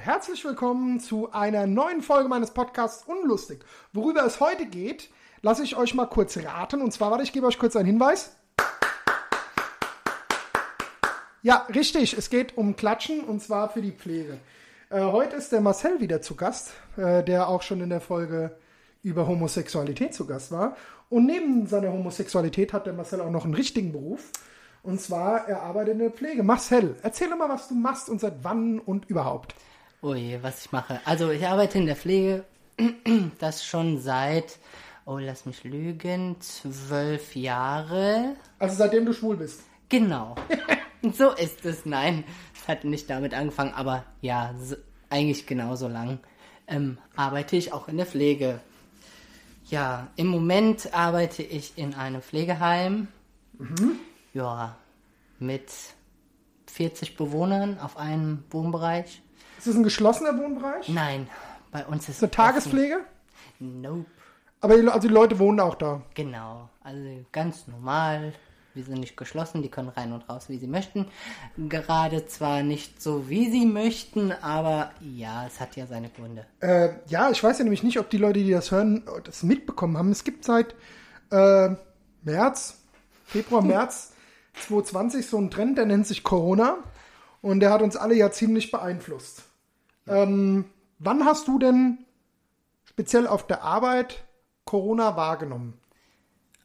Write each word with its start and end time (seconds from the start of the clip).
und 0.00 0.06
herzlich 0.06 0.42
willkommen 0.46 0.98
zu 0.98 1.30
einer 1.32 1.66
neuen 1.66 2.00
Folge 2.00 2.28
meines 2.28 2.52
Podcasts 2.52 3.04
Unlustig. 3.04 3.66
Worüber 3.92 4.24
es 4.24 4.40
heute 4.40 4.64
geht, 4.64 5.10
lasse 5.42 5.62
ich 5.62 5.76
euch 5.76 5.94
mal 5.94 6.06
kurz 6.06 6.38
raten. 6.38 6.80
Und 6.80 6.92
zwar, 6.92 7.10
warte, 7.10 7.22
ich 7.22 7.34
gebe 7.34 7.46
euch 7.46 7.58
kurz 7.58 7.76
einen 7.76 7.84
Hinweis. 7.84 8.34
Ja, 11.42 11.66
richtig, 11.74 12.16
es 12.16 12.30
geht 12.30 12.56
um 12.56 12.76
Klatschen 12.76 13.20
und 13.20 13.42
zwar 13.42 13.68
für 13.68 13.82
die 13.82 13.92
Pflege. 13.92 14.38
Äh, 14.88 15.02
heute 15.02 15.36
ist 15.36 15.52
der 15.52 15.60
Marcel 15.60 16.00
wieder 16.00 16.22
zu 16.22 16.34
Gast, 16.34 16.72
äh, 16.96 17.22
der 17.22 17.48
auch 17.48 17.60
schon 17.60 17.82
in 17.82 17.90
der 17.90 18.00
Folge 18.00 18.56
über 19.02 19.26
Homosexualität 19.26 20.14
zu 20.14 20.26
Gast 20.26 20.50
war. 20.50 20.76
Und 21.10 21.26
neben 21.26 21.66
seiner 21.66 21.92
Homosexualität 21.92 22.72
hat 22.72 22.86
der 22.86 22.94
Marcel 22.94 23.20
auch 23.20 23.30
noch 23.30 23.44
einen 23.44 23.54
richtigen 23.54 23.92
Beruf. 23.92 24.30
Und 24.82 24.98
zwar, 24.98 25.46
er 25.46 25.60
arbeitet 25.62 25.92
in 25.94 25.98
der 25.98 26.10
Pflege. 26.10 26.42
Marcel, 26.42 26.96
erzähl 27.02 27.28
mal, 27.28 27.50
was 27.50 27.68
du 27.68 27.74
machst 27.74 28.08
und 28.08 28.18
seit 28.18 28.42
wann 28.42 28.78
und 28.78 29.10
überhaupt. 29.10 29.54
Oh 30.02 30.14
je, 30.14 30.42
was 30.42 30.64
ich 30.64 30.72
mache. 30.72 31.00
Also 31.04 31.30
ich 31.30 31.46
arbeite 31.46 31.78
in 31.78 31.86
der 31.86 31.96
Pflege, 31.96 32.44
das 33.38 33.64
schon 33.64 33.98
seit, 33.98 34.58
oh 35.04 35.18
lass 35.18 35.46
mich 35.46 35.64
lügen, 35.64 36.40
zwölf 36.40 37.36
Jahre. 37.36 38.36
Also 38.58 38.76
seitdem 38.76 39.04
du 39.04 39.12
schwul 39.12 39.36
bist. 39.36 39.62
Genau. 39.88 40.36
so 41.12 41.30
ist 41.32 41.64
es. 41.64 41.86
Nein, 41.86 42.24
es 42.54 42.68
hat 42.68 42.84
nicht 42.84 43.08
damit 43.10 43.34
angefangen, 43.34 43.72
aber 43.74 44.04
ja, 44.20 44.54
so, 44.58 44.76
eigentlich 45.08 45.46
genauso 45.46 45.88
lang 45.88 46.18
ähm, 46.66 46.98
arbeite 47.16 47.56
ich 47.56 47.72
auch 47.72 47.88
in 47.88 47.96
der 47.96 48.06
Pflege. 48.06 48.60
Ja, 49.66 50.08
im 50.16 50.26
Moment 50.26 50.94
arbeite 50.94 51.42
ich 51.42 51.76
in 51.76 51.94
einem 51.94 52.22
Pflegeheim. 52.22 53.08
Mhm. 53.58 53.98
Ja, 54.32 54.76
mit 55.38 55.70
40 56.66 57.16
Bewohnern 57.16 57.78
auf 57.78 57.96
einem 57.96 58.44
Wohnbereich. 58.50 59.22
Ist 59.60 59.66
das 59.66 59.76
ein 59.76 59.82
geschlossener 59.82 60.38
Wohnbereich? 60.38 60.88
Nein, 60.88 61.28
bei 61.70 61.84
uns 61.84 62.08
ist 62.08 62.16
es. 62.16 62.22
Eine 62.22 62.30
Tagespflege? 62.30 63.00
Nope. 63.58 64.06
Aber 64.62 64.74
die, 64.74 64.88
also 64.88 65.06
die 65.06 65.12
Leute 65.12 65.38
wohnen 65.38 65.60
auch 65.60 65.74
da. 65.74 66.00
Genau, 66.14 66.70
also 66.82 67.26
ganz 67.30 67.66
normal. 67.66 68.32
Wir 68.72 68.84
sind 68.84 69.00
nicht 69.00 69.18
geschlossen, 69.18 69.60
die 69.60 69.68
können 69.68 69.90
rein 69.90 70.14
und 70.14 70.26
raus, 70.30 70.48
wie 70.48 70.56
sie 70.56 70.66
möchten. 70.66 71.08
Gerade 71.58 72.24
zwar 72.24 72.62
nicht 72.62 73.02
so, 73.02 73.28
wie 73.28 73.50
sie 73.50 73.66
möchten, 73.66 74.32
aber 74.32 74.92
ja, 75.02 75.46
es 75.46 75.60
hat 75.60 75.76
ja 75.76 75.86
seine 75.86 76.08
Gründe. 76.08 76.46
Äh, 76.60 76.94
ja, 77.08 77.28
ich 77.28 77.44
weiß 77.44 77.58
ja 77.58 77.64
nämlich 77.64 77.82
nicht, 77.82 77.98
ob 77.98 78.08
die 78.08 78.16
Leute, 78.16 78.38
die 78.42 78.52
das 78.52 78.70
hören, 78.70 79.04
das 79.24 79.42
mitbekommen 79.42 79.98
haben. 79.98 80.10
Es 80.10 80.24
gibt 80.24 80.42
seit 80.42 80.74
äh, 81.30 81.68
März, 82.22 82.78
Februar, 83.26 83.60
März 83.66 84.14
2020 84.54 85.26
so 85.26 85.36
einen 85.36 85.50
Trend, 85.50 85.76
der 85.76 85.84
nennt 85.84 86.06
sich 86.06 86.22
Corona. 86.22 86.78
Und 87.42 87.60
der 87.60 87.70
hat 87.70 87.82
uns 87.82 87.96
alle 87.96 88.14
ja 88.14 88.30
ziemlich 88.30 88.70
beeinflusst. 88.70 89.49
Ähm, 90.06 90.64
wann 90.98 91.24
hast 91.24 91.48
du 91.48 91.58
denn 91.58 91.98
speziell 92.84 93.26
auf 93.26 93.46
der 93.46 93.62
Arbeit 93.62 94.24
Corona 94.64 95.16
wahrgenommen? 95.16 95.74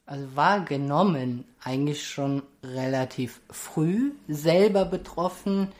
Also 0.05 0.35
wahrgenommen 0.35 1.45
eigentlich 1.63 2.07
schon 2.07 2.43
relativ 2.63 3.41
früh, 3.49 4.11
selber 4.27 4.85
betroffen 4.85 5.71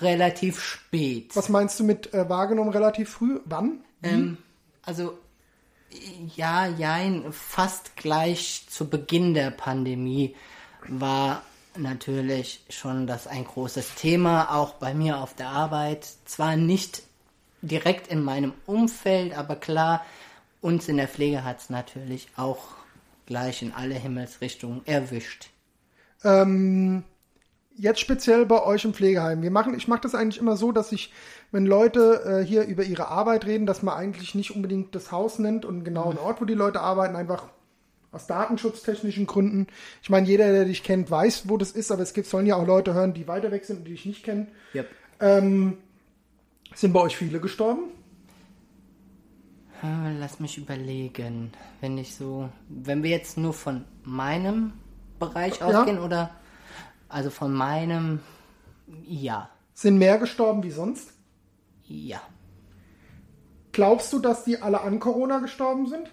relativ 0.00 0.60
spät. 0.60 1.34
Was 1.36 1.48
meinst 1.48 1.78
du 1.80 1.84
mit 1.84 2.14
äh, 2.14 2.28
wahrgenommen 2.28 2.70
relativ 2.70 3.10
früh? 3.10 3.40
Wann? 3.44 3.84
Ähm, 4.02 4.38
also 4.82 5.18
ja, 6.36 6.66
jein, 6.66 7.32
fast 7.32 7.96
gleich 7.96 8.66
zu 8.68 8.88
Beginn 8.88 9.34
der 9.34 9.50
Pandemie 9.50 10.34
war 10.86 11.42
natürlich 11.78 12.64
schon 12.68 13.06
das 13.06 13.26
ein 13.26 13.44
großes 13.44 13.94
Thema, 13.94 14.54
auch 14.54 14.74
bei 14.74 14.94
mir 14.94 15.18
auf 15.18 15.34
der 15.34 15.48
Arbeit. 15.48 16.06
Zwar 16.24 16.56
nicht 16.56 17.02
direkt 17.62 18.08
in 18.08 18.22
meinem 18.22 18.52
Umfeld, 18.66 19.36
aber 19.36 19.56
klar, 19.56 20.04
uns 20.60 20.88
in 20.88 20.96
der 20.96 21.08
Pflege 21.08 21.44
hat 21.44 21.60
es 21.60 21.70
natürlich 21.70 22.28
auch 22.36 22.58
gleich 23.26 23.62
in 23.62 23.72
alle 23.72 23.94
Himmelsrichtungen 23.94 24.86
erwischt. 24.86 25.50
Ähm, 26.24 27.04
jetzt 27.76 28.00
speziell 28.00 28.46
bei 28.46 28.62
euch 28.62 28.84
im 28.84 28.94
Pflegeheim. 28.94 29.42
Wir 29.42 29.50
machen, 29.50 29.74
ich 29.74 29.88
mache 29.88 30.00
das 30.00 30.14
eigentlich 30.14 30.40
immer 30.40 30.56
so, 30.56 30.72
dass 30.72 30.92
ich, 30.92 31.12
wenn 31.52 31.66
Leute 31.66 32.40
äh, 32.42 32.44
hier 32.44 32.64
über 32.66 32.82
ihre 32.82 33.08
Arbeit 33.08 33.46
reden, 33.46 33.66
dass 33.66 33.82
man 33.82 33.94
eigentlich 33.94 34.34
nicht 34.34 34.54
unbedingt 34.54 34.94
das 34.94 35.12
Haus 35.12 35.38
nennt 35.38 35.64
und 35.64 35.84
genau 35.84 36.10
den 36.10 36.18
Ort, 36.18 36.40
wo 36.40 36.44
die 36.44 36.54
Leute 36.54 36.80
arbeiten, 36.80 37.16
einfach 37.16 37.48
aus 38.10 38.26
datenschutztechnischen 38.26 39.26
Gründen. 39.26 39.66
Ich 40.02 40.10
meine, 40.10 40.26
jeder, 40.26 40.50
der 40.50 40.64
dich 40.64 40.82
kennt, 40.82 41.10
weiß, 41.10 41.48
wo 41.48 41.56
das 41.56 41.72
ist, 41.72 41.90
aber 41.90 42.02
es 42.02 42.14
gibt, 42.14 42.26
sollen 42.26 42.46
ja 42.46 42.56
auch 42.56 42.66
Leute 42.66 42.94
hören, 42.94 43.14
die 43.14 43.28
weiter 43.28 43.50
weg 43.50 43.64
sind 43.64 43.80
und 43.80 43.84
die 43.84 43.92
dich 43.92 44.06
nicht 44.06 44.24
kennen. 44.24 44.48
Yep. 44.74 44.88
Ähm, 45.20 45.78
sind 46.74 46.92
bei 46.92 47.00
euch 47.00 47.16
viele 47.16 47.40
gestorben? 47.40 47.90
Lass 50.18 50.40
mich 50.40 50.58
überlegen. 50.58 51.52
Wenn 51.80 51.98
ich 51.98 52.14
so, 52.14 52.48
wenn 52.68 53.02
wir 53.02 53.10
jetzt 53.10 53.38
nur 53.38 53.52
von 53.52 53.84
meinem 54.02 54.72
Bereich 55.18 55.60
ja. 55.60 55.66
ausgehen 55.66 56.00
oder 56.00 56.30
also 57.08 57.30
von 57.30 57.52
meinem, 57.52 58.20
ja. 59.04 59.50
Sind 59.74 59.98
mehr 59.98 60.18
gestorben 60.18 60.62
wie 60.62 60.70
sonst? 60.70 61.12
Ja. 61.84 62.20
Glaubst 63.72 64.12
du, 64.12 64.18
dass 64.18 64.44
die 64.44 64.60
alle 64.60 64.80
an 64.80 64.98
Corona 64.98 65.38
gestorben 65.38 65.86
sind? 65.86 66.10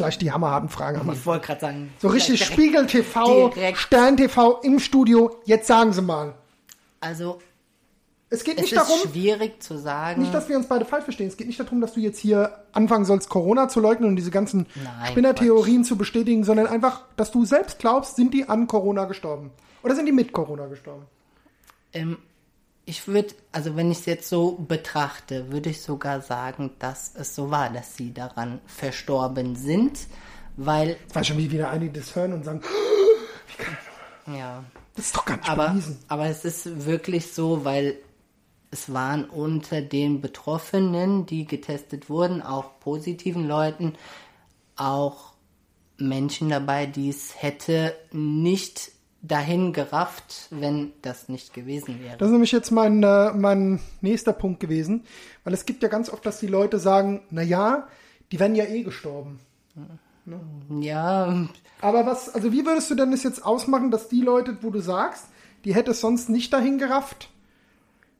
Gleich 0.00 0.16
die 0.16 0.32
hammerharten 0.32 0.70
Fragen. 0.70 1.12
Ich 1.12 1.26
wollte 1.26 1.46
gerade 1.46 1.60
sagen. 1.60 1.92
So 1.98 2.08
richtig 2.08 2.42
Spiegel 2.42 2.86
TV, 2.86 3.52
Stern 3.74 4.16
TV 4.16 4.60
im 4.62 4.78
Studio. 4.78 5.36
Jetzt 5.44 5.66
sagen 5.66 5.92
Sie 5.92 6.00
mal. 6.00 6.32
Also 7.00 7.38
es 8.30 8.42
geht 8.42 8.58
nicht 8.58 8.72
es 8.72 8.78
darum. 8.78 8.96
ist 9.04 9.10
schwierig 9.10 9.62
zu 9.62 9.76
sagen. 9.76 10.22
Nicht, 10.22 10.32
dass 10.32 10.48
wir 10.48 10.56
uns 10.56 10.66
beide 10.68 10.86
falsch 10.86 11.04
verstehen. 11.04 11.28
Es 11.28 11.36
geht 11.36 11.48
nicht 11.48 11.60
darum, 11.60 11.82
dass 11.82 11.92
du 11.92 12.00
jetzt 12.00 12.18
hier 12.18 12.64
anfangen 12.72 13.04
sollst, 13.04 13.28
Corona 13.28 13.68
zu 13.68 13.80
leugnen 13.80 14.08
und 14.08 14.16
diese 14.16 14.30
ganzen 14.30 14.66
Spinnertheorien 15.10 15.84
zu 15.84 15.96
bestätigen, 15.98 16.44
sondern 16.44 16.66
einfach, 16.66 17.02
dass 17.16 17.30
du 17.30 17.44
selbst 17.44 17.78
glaubst, 17.78 18.16
sind 18.16 18.32
die 18.32 18.48
an 18.48 18.68
Corona 18.68 19.04
gestorben? 19.04 19.50
Oder 19.82 19.96
sind 19.96 20.06
die 20.06 20.12
mit 20.12 20.32
Corona 20.32 20.66
gestorben? 20.66 21.02
Ähm, 21.92 22.16
ich 22.90 23.06
würde, 23.06 23.34
also 23.52 23.76
wenn 23.76 23.92
ich 23.92 24.00
es 24.00 24.06
jetzt 24.06 24.28
so 24.28 24.56
betrachte, 24.56 25.52
würde 25.52 25.70
ich 25.70 25.80
sogar 25.80 26.20
sagen, 26.20 26.72
dass 26.80 27.14
es 27.14 27.36
so 27.36 27.48
war, 27.48 27.70
dass 27.70 27.96
sie 27.96 28.12
daran 28.12 28.60
verstorben 28.66 29.54
sind, 29.54 30.08
weil. 30.56 30.96
Ich 31.08 31.14
weiß 31.14 31.28
schon, 31.28 31.38
wie 31.38 31.52
wieder 31.52 31.70
einige 31.70 32.00
das 32.00 32.16
hören 32.16 32.32
und 32.32 32.44
sagen, 32.44 32.62
wie 33.46 33.62
kann 33.62 33.76
er 34.26 34.36
Ja. 34.36 34.64
Das 34.96 35.06
ist 35.06 35.16
doch 35.16 35.24
ganz 35.24 35.48
aber, 35.48 35.76
aber 36.08 36.26
es 36.26 36.44
ist 36.44 36.84
wirklich 36.84 37.32
so, 37.32 37.64
weil 37.64 37.96
es 38.72 38.92
waren 38.92 39.24
unter 39.24 39.82
den 39.82 40.20
Betroffenen, 40.20 41.26
die 41.26 41.44
getestet 41.44 42.10
wurden, 42.10 42.42
auch 42.42 42.80
positiven 42.80 43.46
Leuten, 43.46 43.94
auch 44.74 45.34
Menschen 45.96 46.48
dabei, 46.48 46.86
die 46.86 47.08
es 47.08 47.40
hätte 47.40 47.94
nicht 48.10 48.90
dahin 49.22 49.72
gerafft, 49.72 50.48
wenn 50.50 50.92
das 51.02 51.28
nicht 51.28 51.52
gewesen 51.52 52.00
wäre. 52.00 52.16
Das 52.16 52.28
ist 52.28 52.32
nämlich 52.32 52.52
jetzt 52.52 52.70
mein, 52.70 53.02
äh, 53.02 53.32
mein 53.32 53.80
nächster 54.00 54.32
Punkt 54.32 54.60
gewesen, 54.60 55.04
weil 55.44 55.52
es 55.52 55.66
gibt 55.66 55.82
ja 55.82 55.88
ganz 55.88 56.08
oft, 56.08 56.24
dass 56.24 56.40
die 56.40 56.46
Leute 56.46 56.78
sagen, 56.78 57.22
na 57.30 57.42
ja, 57.42 57.88
die 58.32 58.40
werden 58.40 58.54
ja 58.54 58.64
eh 58.64 58.82
gestorben. 58.82 59.40
Ne? 60.24 60.40
Ja. 60.80 61.48
Aber 61.80 62.06
was, 62.06 62.28
also 62.34 62.52
wie 62.52 62.64
würdest 62.64 62.90
du 62.90 62.94
denn 62.94 63.10
das 63.10 63.22
jetzt 63.22 63.44
ausmachen, 63.44 63.90
dass 63.90 64.08
die 64.08 64.20
Leute, 64.20 64.58
wo 64.62 64.70
du 64.70 64.80
sagst, 64.80 65.26
die 65.64 65.74
hätte 65.74 65.90
es 65.90 66.00
sonst 66.00 66.28
nicht 66.30 66.52
dahin 66.52 66.78
gerafft, 66.78 67.30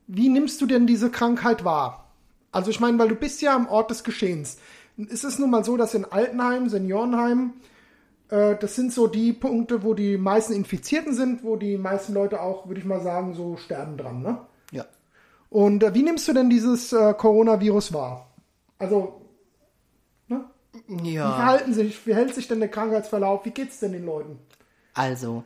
wie 0.06 0.28
nimmst 0.28 0.60
du 0.60 0.66
denn 0.66 0.86
diese 0.86 1.10
Krankheit 1.10 1.64
wahr? 1.64 2.10
Also 2.52 2.70
ich 2.70 2.80
meine, 2.80 2.98
weil 2.98 3.08
du 3.08 3.14
bist 3.14 3.40
ja 3.42 3.54
am 3.54 3.68
Ort 3.68 3.90
des 3.90 4.04
Geschehens. 4.04 4.58
Ist 4.96 5.24
es 5.24 5.38
nun 5.38 5.50
mal 5.50 5.64
so, 5.64 5.76
dass 5.76 5.94
in 5.94 6.04
Altenheim, 6.04 6.68
Seniorenheim, 6.68 7.54
äh, 8.30 8.56
das 8.56 8.76
sind 8.76 8.92
so 8.92 9.06
die 9.06 9.32
Punkte, 9.32 9.82
wo 9.82 9.94
die 9.94 10.16
meisten 10.16 10.52
Infizierten 10.52 11.14
sind, 11.14 11.42
wo 11.42 11.56
die 11.56 11.76
meisten 11.76 12.14
Leute 12.14 12.40
auch, 12.40 12.66
würde 12.68 12.80
ich 12.80 12.86
mal 12.86 13.00
sagen, 13.00 13.34
so 13.34 13.56
sterben 13.56 13.96
dran, 13.96 14.22
ne? 14.22 14.38
Ja. 14.70 14.86
Und 15.48 15.82
äh, 15.82 15.94
wie 15.94 16.02
nimmst 16.02 16.28
du 16.28 16.32
denn 16.32 16.48
dieses 16.48 16.92
äh, 16.92 17.12
Coronavirus 17.14 17.92
wahr? 17.92 18.30
Also, 18.78 19.20
ne? 20.28 20.44
Ja. 20.88 21.02
Wie 21.02 21.12
verhalten 21.12 21.74
sich, 21.74 22.06
wie 22.06 22.14
hält 22.14 22.34
sich 22.34 22.46
denn 22.46 22.60
der 22.60 22.68
Krankheitsverlauf? 22.68 23.44
Wie 23.44 23.50
geht's 23.50 23.80
denn 23.80 23.92
den 23.92 24.06
Leuten? 24.06 24.38
Also, 24.94 25.44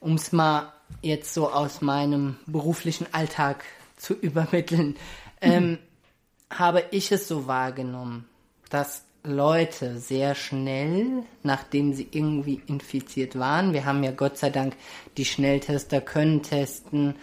um 0.00 0.14
es 0.14 0.32
mal 0.32 0.72
jetzt 1.00 1.32
so 1.32 1.48
aus 1.48 1.80
meinem 1.80 2.36
beruflichen 2.46 3.06
Alltag 3.12 3.64
zu 3.96 4.14
übermitteln, 4.20 4.96
ähm, 5.40 5.78
habe 6.50 6.84
ich 6.90 7.12
es 7.12 7.28
so 7.28 7.46
wahrgenommen, 7.46 8.28
dass 8.68 9.04
Leute 9.24 9.98
sehr 9.98 10.34
schnell, 10.34 11.22
nachdem 11.42 11.94
sie 11.94 12.06
irgendwie 12.10 12.60
infiziert 12.66 13.38
waren, 13.38 13.72
wir 13.72 13.86
haben 13.86 14.04
ja 14.04 14.12
Gott 14.12 14.36
sei 14.36 14.50
Dank 14.50 14.76
die 15.16 15.24
Schnelltester 15.24 16.02
können 16.02 16.42
testen, 16.42 17.14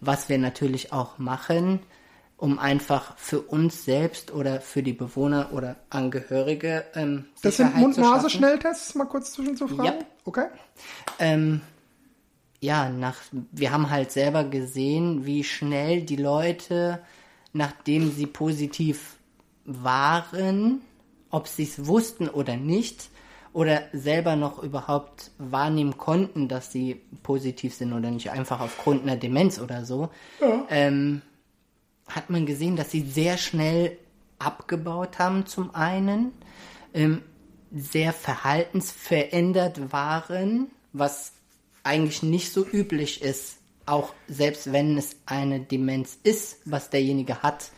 was 0.00 0.28
wir 0.28 0.36
natürlich 0.36 0.92
auch 0.92 1.16
machen, 1.16 1.80
um 2.36 2.58
einfach 2.58 3.16
für 3.16 3.40
uns 3.40 3.86
selbst 3.86 4.34
oder 4.34 4.60
für 4.60 4.82
die 4.82 4.92
Bewohner 4.92 5.48
oder 5.54 5.76
Angehörige 5.88 6.84
ähm, 6.94 7.24
Das 7.42 7.56
sind 7.56 7.74
Mund-Nase-Schnelltests, 7.74 8.94
mal 8.94 9.06
kurz 9.06 9.32
zwischen 9.32 9.56
zu 9.56 9.66
fragen? 9.66 9.98
Yep. 9.98 10.06
Okay. 10.26 10.46
Ähm, 11.18 11.62
ja, 12.60 12.90
nach, 12.90 13.16
wir 13.52 13.72
haben 13.72 13.88
halt 13.88 14.12
selber 14.12 14.44
gesehen, 14.44 15.24
wie 15.24 15.42
schnell 15.42 16.02
die 16.02 16.16
Leute, 16.16 17.00
nachdem 17.54 18.12
sie 18.12 18.26
positiv 18.26 19.16
waren, 19.64 20.82
ob 21.30 21.48
sie 21.48 21.64
es 21.64 21.86
wussten 21.86 22.28
oder 22.28 22.56
nicht, 22.56 23.10
oder 23.56 23.84
selber 23.94 24.36
noch 24.36 24.62
überhaupt 24.62 25.30
wahrnehmen 25.38 25.96
konnten, 25.96 26.46
dass 26.46 26.72
sie 26.72 27.00
positiv 27.22 27.74
sind 27.74 27.94
oder 27.94 28.10
nicht, 28.10 28.30
einfach 28.30 28.60
aufgrund 28.60 29.02
einer 29.02 29.16
Demenz 29.16 29.58
oder 29.58 29.86
so, 29.86 30.10
ja. 30.42 30.66
ähm, 30.68 31.22
hat 32.06 32.28
man 32.28 32.44
gesehen, 32.44 32.76
dass 32.76 32.90
sie 32.90 33.00
sehr 33.00 33.38
schnell 33.38 33.96
abgebaut 34.38 35.18
haben 35.18 35.46
zum 35.46 35.74
einen, 35.74 36.32
ähm, 36.92 37.22
sehr 37.74 38.12
verhaltensverändert 38.12 39.90
waren, 39.90 40.70
was 40.92 41.32
eigentlich 41.82 42.22
nicht 42.22 42.52
so 42.52 42.62
üblich 42.62 43.22
ist, 43.22 43.56
auch 43.86 44.12
selbst 44.28 44.70
wenn 44.70 44.98
es 44.98 45.16
eine 45.24 45.60
Demenz 45.60 46.18
ist, 46.22 46.58
was 46.66 46.90
derjenige 46.90 47.42
hat, 47.42 47.70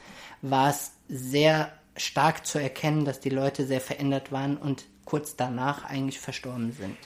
war 0.43 0.71
es 0.71 0.91
sehr 1.09 1.78
stark 1.99 2.47
zu 2.47 2.59
erkennen, 2.59 3.05
dass 3.05 3.21
die 3.21 3.31
Leute 3.31 3.67
sehr 3.67 3.81
verändert 3.81 4.33
waren 4.33 4.57
und 4.57 4.85
kurz 5.05 5.37
danach 5.37 5.85
eigentlich 5.85 6.21
verstorben 6.21 6.73
sind. 6.73 6.97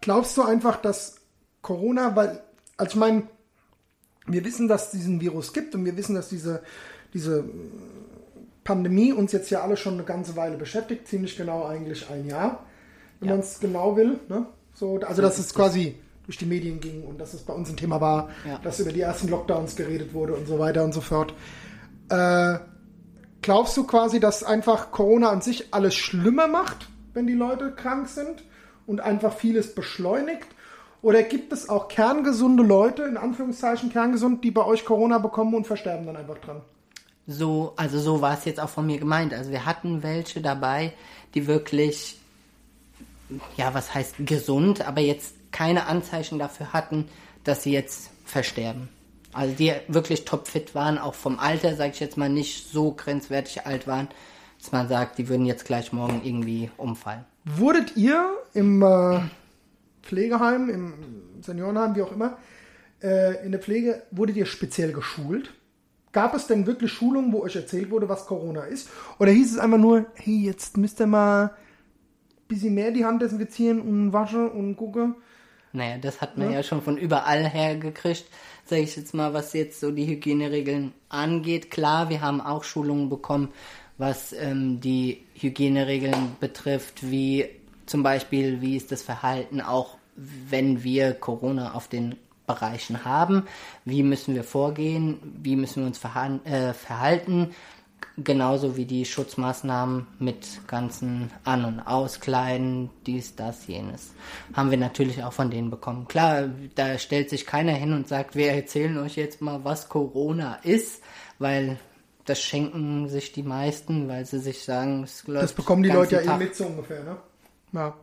Glaubst 0.00 0.36
du 0.36 0.42
einfach, 0.42 0.76
dass 0.76 1.16
Corona, 1.62 2.16
weil, 2.16 2.42
also 2.76 2.90
ich 2.92 2.96
meine, 2.96 3.22
wir 4.26 4.44
wissen, 4.44 4.68
dass 4.68 4.86
es 4.86 4.90
diesen 4.92 5.20
Virus 5.20 5.52
gibt 5.52 5.74
und 5.74 5.84
wir 5.84 5.96
wissen, 5.96 6.14
dass 6.14 6.28
diese, 6.28 6.62
diese 7.14 7.44
Pandemie 8.64 9.12
uns 9.12 9.32
jetzt 9.32 9.50
ja 9.50 9.62
alle 9.62 9.76
schon 9.76 9.94
eine 9.94 10.04
ganze 10.04 10.36
Weile 10.36 10.56
beschäftigt, 10.56 11.08
ziemlich 11.08 11.36
genau 11.36 11.64
eigentlich 11.64 12.08
ein 12.10 12.26
Jahr, 12.26 12.64
wenn 13.20 13.28
ja. 13.28 13.34
man 13.34 13.44
es 13.44 13.60
genau 13.60 13.96
will. 13.96 14.20
Ne? 14.28 14.46
So, 14.74 15.00
also 15.00 15.22
dass 15.22 15.38
es 15.38 15.54
quasi 15.54 15.96
durch 16.24 16.38
die 16.38 16.46
Medien 16.46 16.80
ging 16.80 17.04
und 17.04 17.20
dass 17.20 17.34
es 17.34 17.42
bei 17.42 17.52
uns 17.52 17.68
ein 17.68 17.76
Thema 17.76 18.00
war, 18.00 18.30
ja. 18.46 18.58
dass 18.58 18.78
über 18.80 18.92
die 18.92 19.00
ersten 19.00 19.28
Lockdowns 19.28 19.74
geredet 19.76 20.14
wurde 20.14 20.34
und 20.34 20.46
so 20.46 20.58
weiter 20.58 20.84
und 20.84 20.92
so 20.94 21.00
fort. 21.00 21.34
Äh, 22.08 22.58
glaubst 23.42 23.76
du 23.76 23.84
quasi, 23.84 24.20
dass 24.20 24.42
einfach 24.44 24.90
Corona 24.90 25.30
an 25.30 25.42
sich 25.42 25.74
alles 25.74 25.94
schlimmer 25.94 26.46
macht, 26.46 26.88
wenn 27.12 27.26
die 27.26 27.34
Leute 27.34 27.72
krank 27.72 28.08
sind 28.08 28.42
und 28.86 29.00
einfach 29.00 29.34
vieles 29.34 29.74
beschleunigt? 29.74 30.46
Oder 31.02 31.24
gibt 31.24 31.52
es 31.52 31.68
auch 31.68 31.88
kerngesunde 31.88 32.62
Leute, 32.62 33.02
in 33.02 33.16
Anführungszeichen 33.16 33.90
kerngesund, 33.90 34.44
die 34.44 34.52
bei 34.52 34.64
euch 34.64 34.84
Corona 34.84 35.18
bekommen 35.18 35.54
und 35.54 35.66
versterben 35.66 36.06
dann 36.06 36.16
einfach 36.16 36.38
dran? 36.38 36.62
So, 37.26 37.72
also 37.76 37.98
so 37.98 38.20
war 38.20 38.34
es 38.34 38.44
jetzt 38.44 38.60
auch 38.60 38.68
von 38.68 38.86
mir 38.86 38.98
gemeint. 38.98 39.34
Also 39.34 39.50
wir 39.50 39.66
hatten 39.66 40.02
welche 40.02 40.40
dabei, 40.40 40.92
die 41.34 41.46
wirklich, 41.46 42.20
ja, 43.56 43.74
was 43.74 43.94
heißt 43.94 44.14
gesund, 44.20 44.86
aber 44.86 45.00
jetzt 45.00 45.34
keine 45.50 45.86
Anzeichen 45.86 46.38
dafür 46.38 46.72
hatten, 46.72 47.08
dass 47.44 47.64
sie 47.64 47.72
jetzt 47.72 48.10
versterben. 48.24 48.88
Also 49.32 49.54
die 49.54 49.72
wirklich 49.88 50.24
topfit 50.24 50.74
waren, 50.74 50.98
auch 50.98 51.14
vom 51.14 51.38
Alter, 51.38 51.74
sage 51.74 51.92
ich 51.94 52.00
jetzt 52.00 52.16
mal, 52.16 52.28
nicht 52.28 52.70
so 52.70 52.92
grenzwertig 52.92 53.66
alt 53.66 53.86
waren, 53.86 54.08
dass 54.58 54.72
man 54.72 54.88
sagt, 54.88 55.18
die 55.18 55.28
würden 55.28 55.46
jetzt 55.46 55.64
gleich 55.64 55.92
morgen 55.92 56.20
irgendwie 56.22 56.70
umfallen. 56.76 57.24
Wurdet 57.44 57.96
ihr 57.96 58.30
im 58.54 58.82
äh, 58.82 59.20
Pflegeheim, 60.02 60.68
im 60.68 60.94
Seniorenheim, 61.40 61.96
wie 61.96 62.02
auch 62.02 62.12
immer, 62.12 62.36
äh, 63.02 63.44
in 63.44 63.52
der 63.52 63.60
Pflege, 63.60 64.02
wurdet 64.10 64.36
ihr 64.36 64.46
speziell 64.46 64.92
geschult? 64.92 65.52
Gab 66.12 66.34
es 66.34 66.46
denn 66.46 66.66
wirklich 66.66 66.92
Schulungen, 66.92 67.32
wo 67.32 67.40
euch 67.40 67.56
erzählt 67.56 67.90
wurde, 67.90 68.08
was 68.08 68.26
Corona 68.26 68.64
ist? 68.64 68.88
Oder 69.18 69.32
hieß 69.32 69.52
es 69.52 69.58
einfach 69.58 69.78
nur, 69.78 70.06
hey, 70.14 70.44
jetzt 70.44 70.76
müsst 70.76 71.00
ihr 71.00 71.06
mal 71.06 71.44
ein 71.44 71.50
bisschen 72.48 72.74
mehr 72.74 72.90
die 72.90 73.04
Hand 73.04 73.22
desinfizieren 73.22 73.80
und 73.80 74.12
waschen 74.12 74.50
und 74.50 74.76
gucken? 74.76 75.16
Naja, 75.72 75.98
das 75.98 76.20
hat 76.20 76.36
man 76.36 76.50
ja, 76.50 76.56
ja 76.56 76.62
schon 76.62 76.82
von 76.82 76.98
überall 76.98 77.48
her 77.48 77.76
gekriegt, 77.76 78.26
sage 78.66 78.82
ich 78.82 78.96
jetzt 78.96 79.14
mal, 79.14 79.32
was 79.32 79.52
jetzt 79.52 79.80
so 79.80 79.90
die 79.90 80.06
Hygieneregeln 80.06 80.92
angeht. 81.08 81.70
Klar, 81.70 82.10
wir 82.10 82.20
haben 82.20 82.40
auch 82.40 82.64
Schulungen 82.64 83.08
bekommen, 83.08 83.48
was 83.98 84.32
ähm, 84.32 84.80
die 84.80 85.24
Hygieneregeln 85.34 86.36
betrifft, 86.40 87.10
wie 87.10 87.48
zum 87.86 88.02
Beispiel, 88.02 88.60
wie 88.60 88.76
ist 88.76 88.92
das 88.92 89.02
Verhalten 89.02 89.60
auch, 89.60 89.96
wenn 90.16 90.84
wir 90.84 91.14
Corona 91.14 91.72
auf 91.72 91.88
den 91.88 92.16
Bereichen 92.46 93.04
haben. 93.04 93.46
Wie 93.84 94.02
müssen 94.02 94.34
wir 94.34 94.44
vorgehen? 94.44 95.18
Wie 95.42 95.56
müssen 95.56 95.82
wir 95.82 95.86
uns 95.86 96.00
äh, 96.44 96.74
verhalten? 96.74 97.54
Genauso 98.18 98.76
wie 98.76 98.84
die 98.84 99.04
Schutzmaßnahmen 99.04 100.06
mit 100.18 100.66
ganzen 100.66 101.30
An- 101.44 101.64
und 101.64 101.80
Auskleiden, 101.80 102.90
dies, 103.06 103.36
das, 103.36 103.66
jenes. 103.66 104.12
Haben 104.54 104.70
wir 104.70 104.78
natürlich 104.78 105.24
auch 105.24 105.32
von 105.32 105.50
denen 105.50 105.70
bekommen. 105.70 106.06
Klar, 106.08 106.50
da 106.74 106.98
stellt 106.98 107.30
sich 107.30 107.46
keiner 107.46 107.72
hin 107.72 107.92
und 107.92 108.08
sagt, 108.08 108.36
wir 108.36 108.52
erzählen 108.52 108.98
euch 108.98 109.16
jetzt 109.16 109.40
mal, 109.40 109.64
was 109.64 109.88
Corona 109.88 110.56
ist, 110.62 111.02
weil 111.38 111.78
das 112.24 112.40
schenken 112.40 113.08
sich 113.08 113.32
die 113.32 113.42
meisten, 113.42 114.08
weil 114.08 114.26
sie 114.26 114.38
sich 114.38 114.62
sagen, 114.62 115.04
es 115.04 115.26
läuft. 115.26 115.44
Das 115.44 115.52
bekommen 115.54 115.82
die 115.82 115.88
Leute 115.88 116.22
ja 116.22 116.34
eh 116.34 116.38
mit 116.38 116.54
so 116.54 116.66
ungefähr, 116.66 117.02
ne? 117.02 117.16
Ja. 117.72 117.94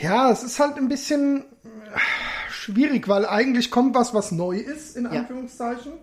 Ja, 0.00 0.30
es 0.30 0.42
ist 0.42 0.58
halt 0.58 0.76
ein 0.76 0.88
bisschen 0.88 1.44
schwierig, 2.50 3.08
weil 3.08 3.26
eigentlich 3.26 3.70
kommt 3.70 3.94
was, 3.94 4.12
was 4.12 4.32
neu 4.32 4.56
ist, 4.56 4.96
in 4.96 5.06
Anführungszeichen. 5.06 5.92
Ja. 5.92 5.98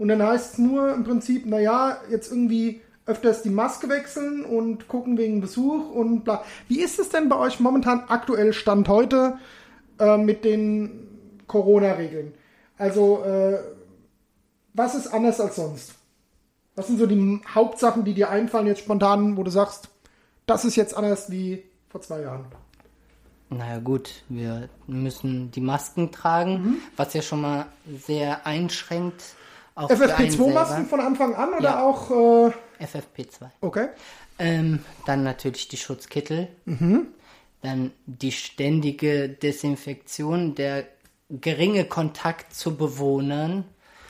Und 0.00 0.08
dann 0.08 0.22
heißt 0.22 0.54
es 0.54 0.58
nur 0.58 0.94
im 0.94 1.04
Prinzip, 1.04 1.44
naja, 1.44 1.98
jetzt 2.10 2.32
irgendwie 2.32 2.80
öfters 3.04 3.42
die 3.42 3.50
Maske 3.50 3.90
wechseln 3.90 4.46
und 4.46 4.88
gucken 4.88 5.18
wegen 5.18 5.42
Besuch 5.42 5.90
und 5.90 6.24
bla. 6.24 6.42
Wie 6.68 6.80
ist 6.80 6.98
es 6.98 7.10
denn 7.10 7.28
bei 7.28 7.36
euch 7.36 7.60
momentan 7.60 8.04
aktuell 8.08 8.54
Stand 8.54 8.88
heute 8.88 9.36
äh, 9.98 10.16
mit 10.16 10.46
den 10.46 11.42
Corona-Regeln? 11.48 12.32
Also, 12.78 13.22
äh, 13.24 13.58
was 14.72 14.94
ist 14.94 15.08
anders 15.08 15.38
als 15.38 15.56
sonst? 15.56 15.92
Was 16.76 16.86
sind 16.86 16.98
so 16.98 17.04
die 17.04 17.42
Hauptsachen, 17.54 18.02
die 18.02 18.14
dir 18.14 18.30
einfallen 18.30 18.68
jetzt 18.68 18.80
spontan, 18.80 19.36
wo 19.36 19.42
du 19.42 19.50
sagst, 19.50 19.90
das 20.46 20.64
ist 20.64 20.76
jetzt 20.76 20.96
anders 20.96 21.30
wie 21.30 21.62
vor 21.90 22.00
zwei 22.00 22.22
Jahren? 22.22 22.46
Naja 23.50 23.80
gut, 23.80 24.22
wir 24.30 24.70
müssen 24.86 25.50
die 25.50 25.60
Masken 25.60 26.10
tragen, 26.10 26.52
mhm. 26.52 26.76
was 26.96 27.12
ja 27.12 27.20
schon 27.20 27.42
mal 27.42 27.66
sehr 28.06 28.46
einschränkt. 28.46 29.34
FFP2-Masken 29.88 30.86
von 30.86 31.00
Anfang 31.00 31.34
an 31.34 31.54
oder 31.54 31.62
ja. 31.62 31.84
auch? 31.84 32.10
Äh... 32.10 32.84
FFP2. 32.84 33.48
Okay. 33.60 33.88
Ähm, 34.38 34.80
dann 35.06 35.22
natürlich 35.22 35.68
die 35.68 35.76
Schutzkittel. 35.76 36.48
Mhm. 36.64 37.08
Dann 37.62 37.92
die 38.06 38.32
ständige 38.32 39.28
Desinfektion, 39.28 40.54
der 40.54 40.84
geringe 41.28 41.84
Kontakt 41.84 42.54
zu 42.54 42.76
Bewohnern. 42.76 43.64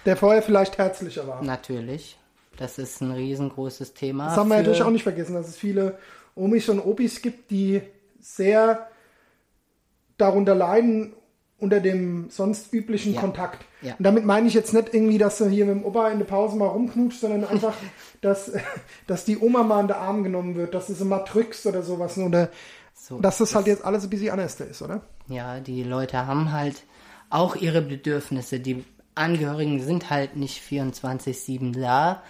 Der 0.07 0.17
vorher 0.17 0.43
vielleicht 0.43 0.79
herzlicher 0.79 1.27
war. 1.27 1.43
Natürlich. 1.43 2.17
Das 2.57 2.79
ist 2.79 3.01
ein 3.01 3.11
riesengroßes 3.11 3.95
Thema. 3.95 4.27
Das 4.27 4.37
haben 4.37 4.49
wir 4.49 4.59
natürlich 4.59 4.83
auch 4.83 4.91
nicht 4.91 5.03
vergessen, 5.03 5.35
dass 5.35 5.49
es 5.49 5.57
viele 5.57 5.99
Omis 6.35 6.69
und 6.69 6.81
Opis 6.81 7.23
gibt, 7.23 7.51
die 7.51 7.83
sehr 8.21 8.89
darunter 10.17 10.55
leiden 10.55 11.15
unter 11.61 11.81
dem 11.81 12.31
sonst 12.31 12.73
üblichen 12.73 13.15
ja. 13.15 13.21
Kontakt. 13.21 13.65
Ja. 13.83 13.95
Und 13.99 14.05
damit 14.05 14.25
meine 14.25 14.49
ich 14.49 14.55
jetzt 14.55 14.75
nicht 14.75 14.93
irgendwie, 14.95 15.19
dass 15.19 15.39
du 15.39 15.47
hier 15.47 15.67
mit 15.67 15.77
dem 15.77 15.85
Opa 15.85 16.09
in 16.09 16.19
der 16.19 16.27
Pause 16.27 16.57
mal 16.57 16.69
rumknutscht, 16.69 17.21
sondern 17.21 17.45
einfach, 17.51 17.75
dass, 18.21 18.53
dass 19.07 19.25
die 19.25 19.39
Oma 19.39 19.63
mal 19.63 19.81
in 19.81 19.89
den 19.89 19.97
Arm 19.97 20.23
genommen 20.23 20.55
wird, 20.57 20.75
dass 20.75 20.87
du 20.87 20.95
sie 20.95 21.05
mal 21.05 21.25
drückst 21.25 21.67
oder 21.67 21.83
sowas. 21.83 22.19
Oder 22.19 22.51
so, 22.95 23.21
dass 23.21 23.39
das, 23.39 23.55
halt 23.55 23.67
jetzt 23.67 23.85
alles 23.85 24.05
ein 24.05 24.11
bisschen 24.11 24.31
anders 24.31 24.61
ist, 24.61 24.83
oder? 24.83 25.03
Ja, 25.29 25.61
die 25.61 25.83
Leute 25.83 26.27
haben 26.27 26.53
halt 26.53 26.83
auch 27.31 27.57
ihre 27.57 27.83
Bedürfnisse. 27.83 28.61
Die 28.61 28.85
Angehörigen 29.15 29.81
sind 29.83 30.11
halt 30.11 30.37
nicht 30.37 30.63
24-7 30.63 31.81
da. 31.81 32.23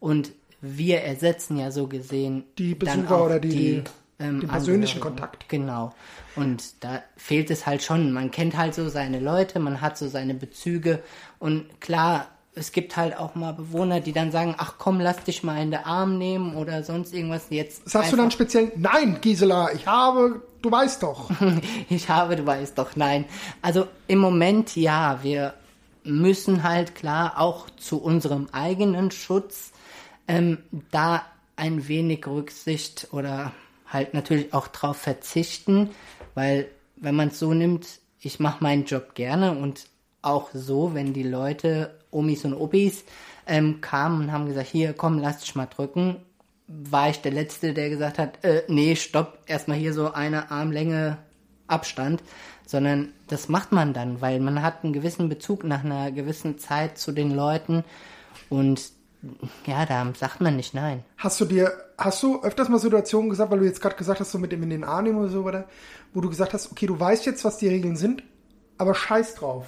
Und 0.00 0.32
wir 0.60 1.02
ersetzen 1.02 1.56
ja 1.58 1.70
so 1.70 1.86
gesehen 1.86 2.44
die 2.58 2.74
Besucher 2.74 3.24
oder 3.24 3.40
die, 3.40 3.48
die 3.48 3.84
ähm, 4.18 4.40
den 4.40 4.48
persönlichen 4.48 5.00
Kontakt. 5.00 5.48
Genau. 5.48 5.92
Und 6.34 6.84
da 6.84 7.02
fehlt 7.16 7.50
es 7.50 7.66
halt 7.66 7.82
schon. 7.82 8.12
Man 8.12 8.30
kennt 8.30 8.56
halt 8.56 8.74
so 8.74 8.88
seine 8.88 9.20
Leute, 9.20 9.58
man 9.58 9.80
hat 9.80 9.98
so 9.98 10.08
seine 10.08 10.34
Bezüge. 10.34 11.02
Und 11.38 11.80
klar, 11.80 12.26
es 12.54 12.72
gibt 12.72 12.96
halt 12.96 13.18
auch 13.18 13.34
mal 13.34 13.52
Bewohner, 13.52 14.00
die 14.00 14.12
dann 14.12 14.32
sagen, 14.32 14.54
ach 14.56 14.74
komm, 14.78 14.98
lass 14.98 15.22
dich 15.24 15.42
mal 15.42 15.62
in 15.62 15.70
den 15.70 15.84
Arm 15.84 16.16
nehmen 16.16 16.56
oder 16.56 16.82
sonst 16.82 17.12
irgendwas. 17.12 17.46
Jetzt 17.50 17.88
Sagst 17.88 18.12
du 18.12 18.16
dann 18.16 18.30
speziell, 18.30 18.72
nein, 18.76 19.18
Gisela, 19.20 19.72
ich 19.74 19.86
habe, 19.86 20.42
du 20.62 20.70
weißt 20.70 21.02
doch. 21.02 21.30
ich 21.90 22.08
habe, 22.08 22.36
du 22.36 22.46
weißt 22.46 22.78
doch, 22.78 22.96
nein. 22.96 23.26
Also 23.60 23.86
im 24.08 24.18
Moment 24.18 24.74
ja, 24.74 25.20
wir 25.22 25.52
müssen 26.02 26.62
halt 26.62 26.94
klar 26.94 27.38
auch 27.38 27.68
zu 27.76 28.00
unserem 28.00 28.48
eigenen 28.52 29.10
Schutz 29.10 29.72
ähm, 30.26 30.58
da 30.90 31.22
ein 31.56 31.88
wenig 31.88 32.26
Rücksicht 32.26 33.08
oder 33.12 33.52
halt 33.88 34.14
natürlich 34.14 34.52
auch 34.52 34.68
drauf 34.68 34.96
verzichten, 34.96 35.90
weil 36.34 36.68
wenn 36.96 37.14
man 37.14 37.28
es 37.28 37.38
so 37.38 37.54
nimmt, 37.54 37.86
ich 38.20 38.40
mache 38.40 38.62
meinen 38.62 38.84
Job 38.84 39.14
gerne 39.14 39.52
und 39.56 39.86
auch 40.22 40.50
so, 40.52 40.94
wenn 40.94 41.12
die 41.12 41.22
Leute, 41.22 41.98
Omis 42.10 42.44
und 42.44 42.54
Opis, 42.54 43.04
ähm, 43.46 43.80
kamen 43.80 44.22
und 44.22 44.32
haben 44.32 44.46
gesagt, 44.46 44.68
hier, 44.68 44.92
komm, 44.92 45.18
lass 45.18 45.40
dich 45.40 45.54
mal 45.54 45.66
drücken, 45.66 46.16
war 46.66 47.10
ich 47.10 47.20
der 47.20 47.32
Letzte, 47.32 47.74
der 47.74 47.90
gesagt 47.90 48.18
hat, 48.18 48.42
äh, 48.44 48.62
nee, 48.68 48.96
stopp, 48.96 49.38
erstmal 49.46 49.76
hier 49.76 49.92
so 49.92 50.12
eine 50.12 50.50
Armlänge 50.50 51.18
Abstand, 51.68 52.22
sondern 52.66 53.12
das 53.28 53.48
macht 53.48 53.72
man 53.72 53.92
dann, 53.92 54.20
weil 54.20 54.40
man 54.40 54.62
hat 54.62 54.82
einen 54.82 54.92
gewissen 54.92 55.28
Bezug 55.28 55.64
nach 55.64 55.84
einer 55.84 56.10
gewissen 56.10 56.58
Zeit 56.58 56.98
zu 56.98 57.12
den 57.12 57.30
Leuten 57.30 57.84
und 58.48 58.90
ja, 59.66 59.86
da 59.86 60.12
sagt 60.16 60.40
man 60.40 60.56
nicht 60.56 60.74
nein. 60.74 61.04
Hast 61.16 61.40
du 61.40 61.44
dir, 61.44 61.72
hast 61.98 62.22
du 62.22 62.42
öfters 62.42 62.68
mal 62.68 62.78
Situationen 62.78 63.30
gesagt, 63.30 63.50
weil 63.50 63.60
du 63.60 63.64
jetzt 63.64 63.80
gerade 63.80 63.96
gesagt 63.96 64.20
hast, 64.20 64.32
so 64.32 64.38
mit 64.38 64.52
dem 64.52 64.62
in 64.62 64.70
den 64.70 64.84
Arm 64.84 65.04
nehmen 65.04 65.18
oder 65.18 65.28
so 65.28 65.44
weiter, 65.44 65.66
wo 66.14 66.20
du 66.20 66.28
gesagt 66.28 66.52
hast, 66.54 66.70
okay, 66.72 66.86
du 66.86 66.98
weißt 66.98 67.26
jetzt, 67.26 67.44
was 67.44 67.58
die 67.58 67.68
Regeln 67.68 67.96
sind, 67.96 68.22
aber 68.78 68.94
scheiß 68.94 69.34
drauf. 69.34 69.66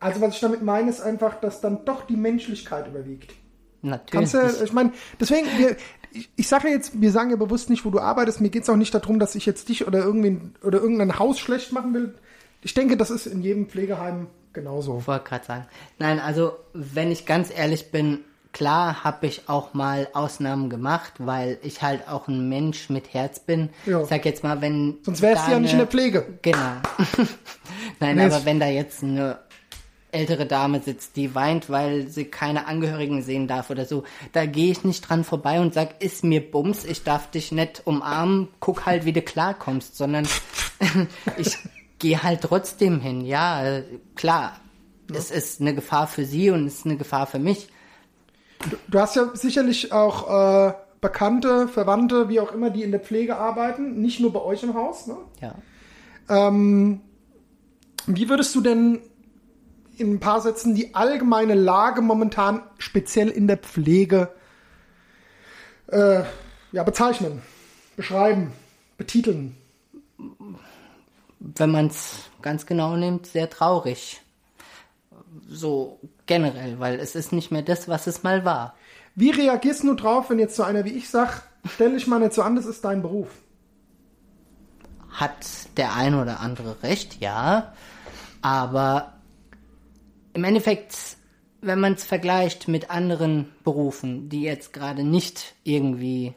Also 0.00 0.20
was 0.20 0.34
ich 0.34 0.40
damit 0.40 0.62
meine, 0.62 0.90
ist 0.90 1.00
einfach, 1.00 1.40
dass 1.40 1.60
dann 1.60 1.84
doch 1.84 2.02
die 2.02 2.16
Menschlichkeit 2.16 2.88
überwiegt. 2.88 3.34
Natürlich. 3.82 4.32
Kannst 4.32 4.34
du, 4.34 4.64
ich 4.64 4.72
meine, 4.72 4.92
deswegen, 5.20 5.46
wir, 5.58 5.76
ich, 6.12 6.30
ich 6.36 6.48
sage 6.48 6.68
ja 6.68 6.74
jetzt, 6.74 7.00
wir 7.00 7.10
sagen 7.10 7.30
ja 7.30 7.36
bewusst 7.36 7.70
nicht, 7.70 7.84
wo 7.84 7.90
du 7.90 8.00
arbeitest. 8.00 8.40
Mir 8.40 8.50
geht 8.50 8.62
es 8.62 8.70
auch 8.70 8.76
nicht 8.76 8.94
darum, 8.94 9.18
dass 9.18 9.34
ich 9.34 9.46
jetzt 9.46 9.68
dich 9.68 9.86
oder 9.86 10.00
irgendwen 10.00 10.54
oder 10.62 10.80
irgendein 10.80 11.18
Haus 11.18 11.38
schlecht 11.38 11.72
machen 11.72 11.94
will. 11.94 12.14
Ich 12.62 12.74
denke, 12.74 12.96
das 12.96 13.10
ist 13.10 13.26
in 13.26 13.42
jedem 13.42 13.68
Pflegeheim 13.68 14.28
genauso. 14.52 14.98
Ich 14.98 15.06
wollte 15.06 15.24
gerade 15.24 15.44
sagen. 15.44 15.66
Nein, 15.98 16.20
also 16.20 16.56
wenn 16.74 17.10
ich 17.10 17.26
ganz 17.26 17.50
ehrlich 17.54 17.90
bin, 17.90 18.20
klar 18.52 19.04
habe 19.04 19.26
ich 19.26 19.48
auch 19.48 19.74
mal 19.74 20.08
Ausnahmen 20.12 20.70
gemacht, 20.70 21.14
weil 21.18 21.58
ich 21.62 21.82
halt 21.82 22.08
auch 22.08 22.28
ein 22.28 22.48
Mensch 22.48 22.90
mit 22.90 23.12
Herz 23.12 23.40
bin. 23.40 23.70
Ja. 23.86 24.04
Sag 24.04 24.24
jetzt 24.24 24.44
mal, 24.44 24.60
wenn. 24.60 24.98
Sonst 25.02 25.22
wärst 25.22 25.46
du 25.46 25.52
ja 25.52 25.60
nicht 25.60 25.72
in 25.72 25.78
der 25.78 25.86
Pflege. 25.86 26.38
Genau. 26.42 26.58
Nein, 28.00 28.16
Nee, 28.16 28.24
aber 28.24 28.44
wenn 28.44 28.60
da 28.60 28.68
jetzt 28.68 29.02
eine 29.02 29.38
ältere 30.12 30.46
Dame 30.46 30.80
sitzt, 30.80 31.16
die 31.16 31.34
weint, 31.34 31.70
weil 31.70 32.06
sie 32.08 32.26
keine 32.26 32.66
Angehörigen 32.66 33.22
sehen 33.22 33.48
darf 33.48 33.70
oder 33.70 33.86
so, 33.86 34.04
da 34.32 34.44
gehe 34.44 34.70
ich 34.70 34.84
nicht 34.84 35.08
dran 35.08 35.24
vorbei 35.24 35.60
und 35.60 35.72
sag, 35.72 36.02
ist 36.02 36.22
mir 36.22 36.50
Bums, 36.50 36.84
ich 36.84 37.02
darf 37.02 37.30
dich 37.30 37.50
nicht 37.50 37.82
umarmen, 37.86 38.48
guck 38.60 38.84
halt, 38.84 39.06
wie 39.06 39.14
du 39.14 39.22
klarkommst, 39.22 39.96
sondern 39.96 40.28
ich 41.38 41.56
gehe 41.98 42.22
halt 42.22 42.42
trotzdem 42.42 43.00
hin. 43.00 43.22
Ja, 43.22 43.64
äh, 43.64 43.84
klar, 44.14 44.60
es 45.12 45.30
ist 45.30 45.60
eine 45.60 45.74
Gefahr 45.74 46.06
für 46.06 46.26
sie 46.26 46.50
und 46.50 46.66
es 46.66 46.78
ist 46.78 46.86
eine 46.86 46.96
Gefahr 46.96 47.26
für 47.26 47.38
mich. 47.38 47.68
Du 48.88 48.98
hast 48.98 49.16
ja 49.16 49.30
sicherlich 49.34 49.92
auch 49.92 50.68
äh, 50.68 50.74
Bekannte, 51.00 51.68
Verwandte, 51.68 52.28
wie 52.28 52.40
auch 52.40 52.52
immer, 52.52 52.70
die 52.70 52.82
in 52.82 52.92
der 52.92 53.00
Pflege 53.00 53.36
arbeiten, 53.36 54.00
nicht 54.00 54.20
nur 54.20 54.32
bei 54.32 54.40
euch 54.40 54.62
im 54.62 54.74
Haus. 54.74 55.06
Ne? 55.06 55.16
Ja. 55.40 55.54
Ähm, 56.28 57.00
wie 58.06 58.28
würdest 58.28 58.54
du 58.54 58.60
denn 58.60 59.00
in 59.96 60.14
ein 60.14 60.20
paar 60.20 60.40
Sätzen 60.40 60.74
die 60.74 60.94
allgemeine 60.94 61.54
Lage 61.54 62.00
momentan 62.02 62.62
speziell 62.78 63.28
in 63.28 63.46
der 63.46 63.58
Pflege 63.58 64.30
äh, 65.88 66.22
ja, 66.72 66.82
bezeichnen, 66.82 67.42
beschreiben, 67.96 68.52
betiteln? 68.96 69.56
wenn 71.56 71.70
man 71.70 71.86
es 71.88 72.30
ganz 72.40 72.66
genau 72.66 72.96
nimmt, 72.96 73.26
sehr 73.26 73.50
traurig. 73.50 74.20
So 75.48 75.98
generell, 76.26 76.78
weil 76.78 76.98
es 77.00 77.14
ist 77.14 77.32
nicht 77.32 77.50
mehr 77.50 77.62
das, 77.62 77.88
was 77.88 78.06
es 78.06 78.22
mal 78.22 78.44
war. 78.44 78.74
Wie 79.14 79.30
reagierst 79.30 79.82
du 79.82 79.94
drauf, 79.94 80.30
wenn 80.30 80.38
jetzt 80.38 80.56
so 80.56 80.62
einer 80.62 80.84
wie 80.84 80.92
ich 80.92 81.08
sagt, 81.08 81.42
stell 81.74 81.92
dich 81.92 82.06
mal 82.06 82.18
nicht 82.18 82.32
so 82.32 82.42
an, 82.42 82.56
das 82.56 82.66
ist 82.66 82.84
dein 82.84 83.02
Beruf? 83.02 83.28
Hat 85.10 85.46
der 85.76 85.94
ein 85.94 86.14
oder 86.14 86.40
andere 86.40 86.82
recht, 86.82 87.20
ja. 87.20 87.74
Aber 88.40 89.12
im 90.32 90.44
Endeffekt, 90.44 90.96
wenn 91.60 91.80
man 91.80 91.94
es 91.94 92.04
vergleicht 92.04 92.68
mit 92.68 92.90
anderen 92.90 93.52
Berufen, 93.64 94.28
die 94.28 94.42
jetzt 94.42 94.72
gerade 94.72 95.04
nicht 95.04 95.54
irgendwie 95.64 96.32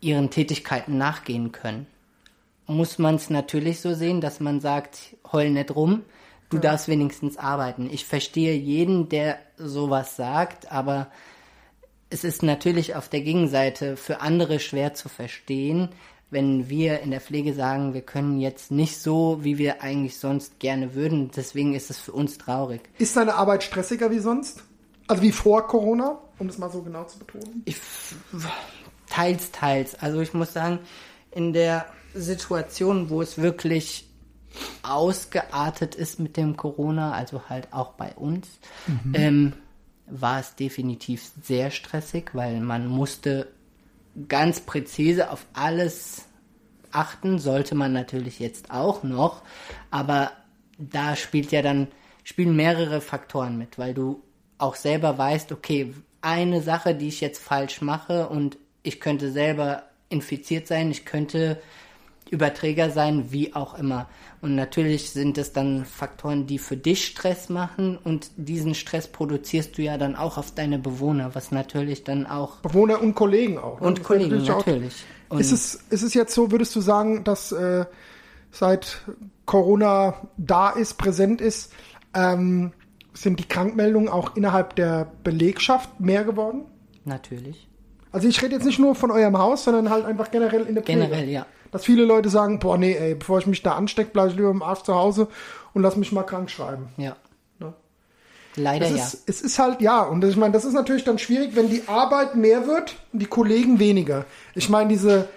ihren 0.00 0.30
Tätigkeiten 0.30 0.98
nachgehen 0.98 1.52
können, 1.52 1.86
muss 2.66 2.98
man 2.98 3.14
es 3.14 3.30
natürlich 3.30 3.80
so 3.80 3.94
sehen, 3.94 4.20
dass 4.20 4.40
man 4.40 4.60
sagt, 4.60 5.16
heul 5.32 5.50
nicht 5.50 5.74
rum, 5.74 6.02
du 6.50 6.58
darfst 6.58 6.88
wenigstens 6.88 7.36
arbeiten. 7.36 7.88
Ich 7.90 8.04
verstehe 8.04 8.54
jeden, 8.54 9.08
der 9.08 9.38
sowas 9.56 10.16
sagt, 10.16 10.70
aber 10.72 11.08
es 12.10 12.24
ist 12.24 12.42
natürlich 12.42 12.94
auf 12.94 13.08
der 13.08 13.20
Gegenseite 13.20 13.96
für 13.96 14.20
andere 14.20 14.60
schwer 14.60 14.94
zu 14.94 15.08
verstehen, 15.08 15.90
wenn 16.30 16.68
wir 16.68 17.00
in 17.00 17.10
der 17.10 17.20
Pflege 17.20 17.54
sagen, 17.54 17.94
wir 17.94 18.02
können 18.02 18.38
jetzt 18.38 18.70
nicht 18.70 18.98
so, 18.98 19.38
wie 19.42 19.56
wir 19.56 19.82
eigentlich 19.82 20.18
sonst 20.18 20.58
gerne 20.58 20.94
würden. 20.94 21.30
Deswegen 21.34 21.74
ist 21.74 21.90
es 21.90 21.98
für 21.98 22.12
uns 22.12 22.36
traurig. 22.36 22.82
Ist 22.98 23.16
deine 23.16 23.34
Arbeit 23.34 23.62
stressiger 23.62 24.10
wie 24.10 24.18
sonst? 24.18 24.62
Also 25.06 25.22
wie 25.22 25.32
vor 25.32 25.66
Corona, 25.66 26.18
um 26.38 26.48
es 26.48 26.58
mal 26.58 26.70
so 26.70 26.82
genau 26.82 27.04
zu 27.04 27.18
betonen? 27.18 27.62
Ich, 27.64 27.76
teils, 29.08 29.50
teils. 29.52 29.94
Also 29.94 30.20
ich 30.20 30.34
muss 30.34 30.52
sagen, 30.52 30.80
in 31.30 31.54
der 31.54 31.86
Situation, 32.14 33.08
wo 33.08 33.22
es 33.22 33.38
wirklich 33.38 34.07
ausgeartet 34.82 35.94
ist 35.94 36.18
mit 36.18 36.36
dem 36.36 36.56
Corona, 36.56 37.12
also 37.12 37.48
halt 37.48 37.72
auch 37.72 37.92
bei 37.92 38.12
uns, 38.14 38.48
ähm, 39.14 39.52
war 40.06 40.40
es 40.40 40.54
definitiv 40.54 41.30
sehr 41.42 41.70
stressig, 41.70 42.30
weil 42.34 42.60
man 42.60 42.86
musste 42.86 43.48
ganz 44.28 44.60
präzise 44.60 45.30
auf 45.30 45.46
alles 45.52 46.26
achten, 46.90 47.38
sollte 47.38 47.74
man 47.74 47.92
natürlich 47.92 48.38
jetzt 48.38 48.70
auch 48.70 49.02
noch, 49.02 49.42
aber 49.90 50.32
da 50.78 51.16
spielt 51.16 51.52
ja 51.52 51.62
dann, 51.62 51.88
spielen 52.24 52.56
mehrere 52.56 53.00
Faktoren 53.00 53.58
mit, 53.58 53.78
weil 53.78 53.94
du 53.94 54.22
auch 54.58 54.74
selber 54.74 55.18
weißt, 55.18 55.52
okay, 55.52 55.94
eine 56.20 56.62
Sache, 56.62 56.94
die 56.94 57.08
ich 57.08 57.20
jetzt 57.20 57.42
falsch 57.42 57.80
mache 57.80 58.28
und 58.28 58.58
ich 58.82 59.00
könnte 59.00 59.30
selber 59.30 59.84
infiziert 60.08 60.66
sein, 60.66 60.90
ich 60.90 61.04
könnte 61.04 61.60
Überträger 62.30 62.90
sein, 62.90 63.26
wie 63.32 63.54
auch 63.54 63.78
immer. 63.78 64.06
Und 64.40 64.54
natürlich 64.54 65.10
sind 65.10 65.38
es 65.38 65.52
dann 65.52 65.84
Faktoren, 65.84 66.46
die 66.46 66.58
für 66.58 66.76
dich 66.76 67.04
Stress 67.06 67.48
machen 67.48 67.98
und 68.02 68.30
diesen 68.36 68.74
Stress 68.74 69.08
produzierst 69.08 69.76
du 69.78 69.82
ja 69.82 69.98
dann 69.98 70.14
auch 70.16 70.38
auf 70.38 70.52
deine 70.54 70.78
Bewohner, 70.78 71.34
was 71.34 71.50
natürlich 71.50 72.04
dann 72.04 72.26
auch 72.26 72.56
Bewohner 72.56 73.00
und 73.02 73.14
Kollegen 73.14 73.58
auch. 73.58 73.80
ne? 73.80 73.86
und 73.86 73.98
Das 73.98 74.06
Kollegen 74.06 74.40
auch- 74.50 74.58
natürlich. 74.58 75.04
Und 75.28 75.40
Ist 75.40 75.52
es, 75.52 75.74
ist 75.90 76.02
es 76.02 76.14
jetzt 76.14 76.34
so, 76.34 76.50
würdest 76.50 76.74
du 76.76 76.80
sagen, 76.80 77.22
dass 77.24 77.52
äh, 77.52 77.84
seit 78.50 79.02
Corona 79.44 80.14
da 80.36 80.70
ist, 80.70 80.94
präsent 80.98 81.40
ist, 81.40 81.72
ähm, 82.14 82.72
sind 83.12 83.38
die 83.40 83.44
Krankmeldungen 83.48 84.08
auch 84.08 84.36
innerhalb 84.36 84.76
der 84.76 85.10
Belegschaft 85.24 86.00
mehr 86.00 86.24
geworden? 86.24 86.62
natürlich. 87.04 87.64
Also 88.10 88.26
ich 88.26 88.42
rede 88.42 88.54
jetzt 88.54 88.64
nicht 88.64 88.78
nur 88.78 88.94
von 88.94 89.10
eurem 89.10 89.36
Haus, 89.36 89.64
sondern 89.64 89.90
halt 89.90 90.06
einfach 90.06 90.30
generell 90.30 90.62
in 90.62 90.74
der 90.74 90.82
Pflege. 90.82 91.00
Generell, 91.00 91.28
ja. 91.28 91.44
Dass 91.70 91.84
viele 91.84 92.04
Leute 92.04 92.28
sagen, 92.28 92.58
boah, 92.58 92.78
nee, 92.78 92.94
ey, 92.94 93.14
bevor 93.14 93.38
ich 93.38 93.46
mich 93.46 93.62
da 93.62 93.72
anstecke, 93.72 94.10
bleibe 94.10 94.30
ich 94.30 94.36
lieber 94.36 94.50
im 94.50 94.62
Arsch 94.62 94.82
zu 94.82 94.94
Hause 94.94 95.28
und 95.74 95.82
lass 95.82 95.96
mich 95.96 96.12
mal 96.12 96.22
krank 96.22 96.50
schreiben. 96.50 96.88
Ja. 96.96 97.16
Ne? 97.58 97.74
Leider 98.56 98.86
Es 98.86 98.90
ja. 98.92 98.96
ist, 98.96 99.22
es 99.26 99.42
ist 99.42 99.58
halt, 99.58 99.80
ja, 99.80 100.02
und 100.02 100.24
ich 100.24 100.36
meine, 100.36 100.52
das 100.52 100.64
ist 100.64 100.74
natürlich 100.74 101.04
dann 101.04 101.18
schwierig, 101.18 101.54
wenn 101.54 101.68
die 101.68 101.82
Arbeit 101.86 102.34
mehr 102.34 102.66
wird 102.66 102.96
und 103.12 103.20
die 103.20 103.26
Kollegen 103.26 103.78
weniger. 103.78 104.24
Ich 104.54 104.68
meine, 104.68 104.88
diese, 104.88 105.28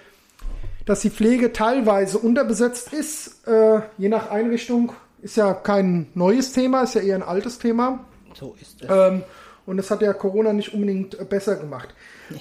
dass 0.85 1.01
die 1.01 1.09
Pflege 1.09 1.53
teilweise 1.53 2.17
unterbesetzt 2.17 2.93
ist, 2.93 3.47
äh, 3.47 3.81
je 3.97 4.09
nach 4.09 4.31
Einrichtung, 4.31 4.93
ist 5.21 5.37
ja 5.37 5.53
kein 5.53 6.07
neues 6.15 6.51
Thema, 6.51 6.81
ist 6.81 6.95
ja 6.95 7.01
eher 7.01 7.15
ein 7.15 7.23
altes 7.23 7.59
Thema. 7.59 8.05
So 8.33 8.55
ist 8.59 8.81
es. 8.81 8.89
Ähm, 8.89 9.23
und 9.65 9.77
das 9.77 9.91
hat 9.91 10.01
ja 10.01 10.13
Corona 10.13 10.53
nicht 10.53 10.73
unbedingt 10.73 11.19
äh, 11.19 11.25
besser 11.25 11.55
gemacht. 11.55 11.89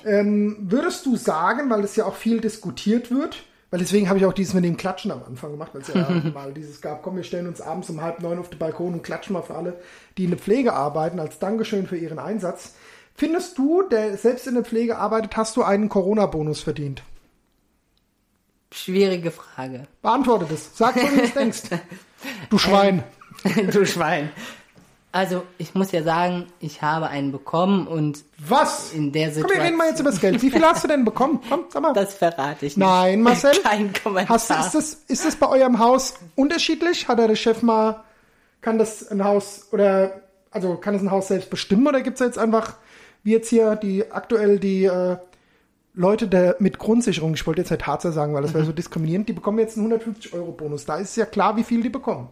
Ähm, 0.04 0.56
würdest 0.60 1.06
du 1.06 1.16
sagen, 1.16 1.68
weil 1.70 1.84
es 1.84 1.96
ja 1.96 2.04
auch 2.06 2.14
viel 2.14 2.40
diskutiert 2.40 3.10
wird, 3.10 3.44
weil 3.70 3.80
deswegen 3.80 4.08
habe 4.08 4.18
ich 4.18 4.26
auch 4.26 4.32
dieses 4.32 4.54
mit 4.54 4.64
dem 4.64 4.76
Klatschen 4.76 5.10
am 5.12 5.22
Anfang 5.22 5.52
gemacht, 5.52 5.70
weil 5.72 5.82
es 5.82 5.88
ja 5.88 6.08
mal 6.34 6.52
dieses 6.52 6.80
gab, 6.80 7.02
komm, 7.02 7.16
wir 7.16 7.24
stellen 7.24 7.46
uns 7.46 7.60
abends 7.60 7.88
um 7.90 8.02
halb 8.02 8.20
neun 8.20 8.38
auf 8.38 8.50
den 8.50 8.58
Balkon 8.58 8.94
und 8.94 9.02
klatschen 9.02 9.34
mal 9.34 9.42
für 9.42 9.54
alle, 9.54 9.78
die 10.18 10.24
in 10.24 10.30
der 10.30 10.38
Pflege 10.38 10.72
arbeiten, 10.72 11.20
als 11.20 11.38
Dankeschön 11.38 11.86
für 11.86 11.96
ihren 11.96 12.18
Einsatz. 12.18 12.74
Findest 13.14 13.58
du, 13.58 13.82
der 13.82 14.16
selbst 14.16 14.46
in 14.46 14.54
der 14.54 14.64
Pflege 14.64 14.98
arbeitet, 14.98 15.36
hast 15.36 15.56
du 15.56 15.62
einen 15.62 15.88
Corona-Bonus 15.88 16.60
verdient? 16.60 17.02
Schwierige 18.72 19.30
Frage. 19.30 19.86
Beantworte 20.00 20.46
das. 20.48 20.76
Sag, 20.76 20.96
wie 20.96 21.16
du 21.16 21.22
es 21.22 21.34
denkst. 21.34 21.62
Du 22.48 22.58
Schwein. 22.58 23.04
du 23.72 23.84
Schwein. 23.84 24.30
Also, 25.12 25.42
ich 25.58 25.74
muss 25.74 25.90
ja 25.90 26.04
sagen, 26.04 26.46
ich 26.60 26.82
habe 26.82 27.08
einen 27.08 27.32
bekommen 27.32 27.88
und 27.88 28.22
Was? 28.46 28.92
in 28.92 29.10
der 29.10 29.26
Komm, 29.26 29.34
Situation. 29.34 29.58
wir 29.60 29.66
reden 29.66 29.76
mal 29.76 29.88
jetzt 29.88 30.00
über 30.00 30.10
das 30.10 30.20
Geld. 30.20 30.40
Wie 30.40 30.50
viel 30.50 30.62
hast 30.64 30.84
du 30.84 30.88
denn 30.88 31.04
bekommen? 31.04 31.40
Komm, 31.48 31.64
sag 31.68 31.82
mal. 31.82 31.92
Das 31.92 32.14
verrate 32.14 32.66
ich 32.66 32.76
nicht. 32.76 32.86
Nein, 32.86 33.20
Marcel. 33.22 33.50
Kein 33.62 33.92
Kommentar. 33.92 34.36
Hast, 34.36 34.50
du- 34.50 34.54
ist, 34.54 34.74
das, 34.74 34.94
ist 35.08 35.24
das 35.26 35.34
bei 35.36 35.48
eurem 35.48 35.80
Haus 35.80 36.14
unterschiedlich? 36.36 37.08
Hat 37.08 37.18
der 37.18 37.34
Chef 37.34 37.62
mal, 37.62 38.04
kann 38.60 38.78
das 38.78 39.08
ein 39.10 39.24
Haus 39.24 39.66
oder, 39.72 40.20
also 40.52 40.76
kann 40.76 40.94
es 40.94 41.02
ein 41.02 41.10
Haus 41.10 41.26
selbst 41.28 41.50
bestimmen 41.50 41.88
oder 41.88 42.02
gibt 42.02 42.20
es 42.20 42.24
jetzt 42.24 42.38
einfach, 42.38 42.74
wie 43.24 43.32
jetzt 43.32 43.48
hier 43.48 43.74
die 43.74 44.12
aktuell 44.12 44.60
die 44.60 44.84
äh, 44.84 45.16
Leute 45.92 46.28
der, 46.28 46.54
mit 46.60 46.78
Grundsicherung, 46.78 47.34
ich 47.34 47.44
wollte 47.48 47.62
jetzt 47.62 47.70
nicht 47.72 47.84
Harzer 47.84 48.12
sagen, 48.12 48.32
weil 48.32 48.42
das 48.42 48.52
Mhm. 48.52 48.54
wäre 48.58 48.66
so 48.66 48.72
diskriminierend, 48.72 49.28
die 49.28 49.32
bekommen 49.32 49.58
jetzt 49.58 49.76
einen 49.76 49.92
150-Euro-Bonus. 49.92 50.84
Da 50.86 50.98
ist 50.98 51.16
ja 51.16 51.26
klar, 51.26 51.56
wie 51.56 51.64
viel 51.64 51.82
die 51.82 51.88
bekommen. 51.88 52.28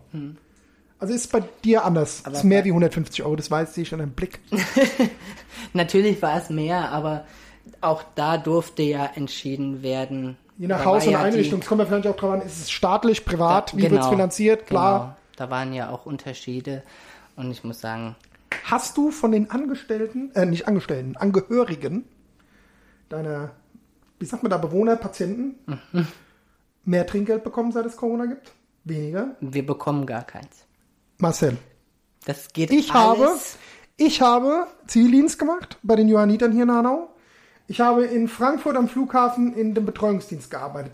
Also 1.01 1.15
ist 1.15 1.21
es 1.27 1.29
bei 1.29 1.43
dir 1.65 1.85
anders. 1.85 2.23
Aber 2.25 2.35
ist 2.37 2.45
mehr 2.45 2.65
wie 2.65 2.71
150 2.71 3.23
Euro, 3.23 3.37
das 3.37 3.51
weiß 3.51 3.77
ich 3.77 3.89
schon 3.89 4.01
im 4.01 4.11
Blick. 4.11 4.41
Natürlich 5.73 6.21
war 6.23 6.37
es 6.39 6.51
mehr, 6.51 6.91
aber 6.91 7.25
auch 7.81 8.03
da 8.15 8.39
durfte 8.39 8.83
ja 8.83 9.07
entschieden 9.15 9.83
werden, 9.83 10.37
Je 10.57 10.67
nach 10.67 10.85
Haus 10.85 11.07
und 11.07 11.13
ja 11.13 11.23
Einrichtung, 11.23 11.61
es 11.61 11.67
kommt 11.67 11.81
ja 11.81 11.87
vielleicht 11.87 12.09
auch 12.09 12.17
drauf 12.17 12.33
an, 12.33 12.43
ist 12.43 12.59
es 12.61 12.69
staatlich, 12.71 13.25
privat, 13.25 13.73
Da- 13.73 13.77
wie 13.77 13.83
wird 13.83 13.93
es 13.93 13.99
genau, 13.99 14.11
finanziert, 14.11 14.67
klar. 14.67 14.99
Genau. 15.01 15.17
Da 15.37 15.51
waren 15.51 15.73
ja 15.73 15.91
auch 15.91 16.05
Unterschiede. 16.05 16.83
Und 17.37 17.51
ich 17.53 17.63
muss 17.63 17.81
sagen, 17.81 18.17
Hast 18.65 18.97
du 18.97 19.11
von 19.13 19.31
den 19.31 19.51
Angestellten, 19.51 20.33
äh, 20.35 20.45
nicht 20.47 20.67
Angestellten, 20.67 21.17
Angehörigen 21.17 22.05
deiner, 23.09 23.53
wie 24.19 24.25
sagt 24.27 24.43
man 24.43 24.51
da, 24.51 24.59
Bewohner, 24.59 24.97
Patienten, 24.97 25.55
Mhm. 25.93 26.07
mehr 26.85 27.07
Trinkgeld 27.07 27.45
bekommen, 27.45 27.71
seit 27.73 27.87
es 27.87 27.97
Corona 27.97 28.27
gibt? 28.27 28.53
Weniger? 28.85 29.37
wir 29.41 29.65
bekommen 29.65 30.07
gar 30.07 30.25
keins. 30.25 30.65
Marcel, 31.21 31.59
Das 32.25 32.53
geht 32.53 32.71
ich 32.71 32.93
alles. 32.95 33.19
habe, 33.19 33.39
ich 33.97 34.23
habe 34.23 34.67
Zivildienst 34.87 35.39
gemacht 35.39 35.79
bei 35.83 35.97
den 35.97 36.09
Johannitern 36.09 36.53
hier 36.53 36.63
in 36.63 36.71
Hanau. 36.71 37.09
Ich 37.67 37.81
habe 37.81 38.05
in 38.05 38.29
Frankfurt 38.29 38.77
am 38.77 38.89
Flughafen 38.89 39.53
in 39.55 39.75
dem 39.75 39.85
Betreuungsdienst 39.85 40.51
gearbeitet. 40.51 40.93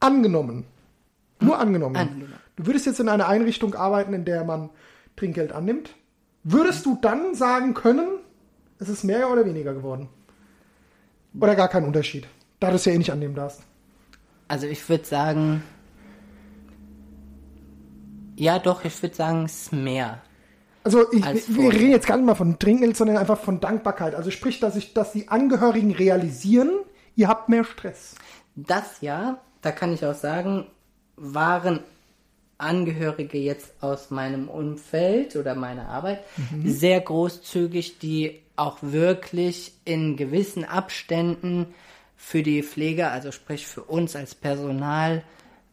Angenommen. 0.00 0.64
Nur 1.40 1.58
angenommen. 1.58 1.96
Angenommen. 1.96 2.32
Du 2.56 2.66
würdest 2.66 2.86
jetzt 2.86 3.00
in 3.00 3.08
einer 3.08 3.28
Einrichtung 3.28 3.74
arbeiten, 3.74 4.14
in 4.14 4.24
der 4.24 4.44
man 4.44 4.70
Trinkgeld 5.14 5.52
annimmt. 5.52 5.94
Würdest 6.42 6.86
du 6.86 6.98
dann 7.00 7.34
sagen 7.34 7.74
können, 7.74 8.08
es 8.78 8.88
ist 8.88 9.04
mehr 9.04 9.30
oder 9.30 9.44
weniger 9.44 9.74
geworden? 9.74 10.08
Oder 11.38 11.54
gar 11.54 11.68
kein 11.68 11.84
Unterschied? 11.84 12.26
Da 12.60 12.70
du 12.70 12.76
es 12.76 12.86
ja 12.86 12.92
eh 12.92 12.98
nicht 12.98 13.12
annehmen 13.12 13.34
darfst. 13.34 13.60
Also 14.48 14.66
ich 14.66 14.88
würde 14.88 15.04
sagen, 15.04 15.62
ja 18.36 18.58
doch, 18.58 18.84
ich 18.84 19.02
würde 19.02 19.14
sagen, 19.14 19.44
es 19.44 19.62
ist 19.62 19.72
mehr. 19.72 20.22
Also 20.84 21.10
ich, 21.10 21.24
wir 21.48 21.72
reden 21.72 21.90
jetzt 21.90 22.06
gar 22.06 22.16
nicht 22.16 22.26
mal 22.26 22.36
von 22.36 22.60
Trinkgeld, 22.60 22.96
sondern 22.96 23.16
einfach 23.16 23.40
von 23.40 23.58
Dankbarkeit. 23.58 24.14
Also 24.14 24.30
sprich, 24.30 24.60
dass 24.60 24.76
ich, 24.76 24.94
dass 24.94 25.12
die 25.12 25.28
Angehörigen 25.28 25.92
realisieren, 25.92 26.70
ihr 27.16 27.26
habt 27.26 27.48
mehr 27.48 27.64
Stress. 27.64 28.14
Das 28.54 29.00
ja, 29.00 29.40
da 29.62 29.72
kann 29.72 29.92
ich 29.92 30.04
auch 30.04 30.14
sagen, 30.14 30.68
waren 31.16 31.80
Angehörige 32.58 33.38
jetzt 33.38 33.74
aus 33.82 34.10
meinem 34.10 34.48
Umfeld 34.48 35.36
oder 35.36 35.54
meiner 35.54 35.88
Arbeit 35.88 36.20
sehr 36.64 37.00
großzügig, 37.00 37.98
die 37.98 38.40
auch 38.54 38.78
wirklich 38.80 39.74
in 39.84 40.16
gewissen 40.16 40.64
Abständen 40.64 41.74
für 42.16 42.42
die 42.42 42.62
Pflege, 42.62 43.08
also 43.08 43.30
sprich 43.30 43.66
für 43.66 43.82
uns 43.82 44.16
als 44.16 44.34
Personal, 44.34 45.22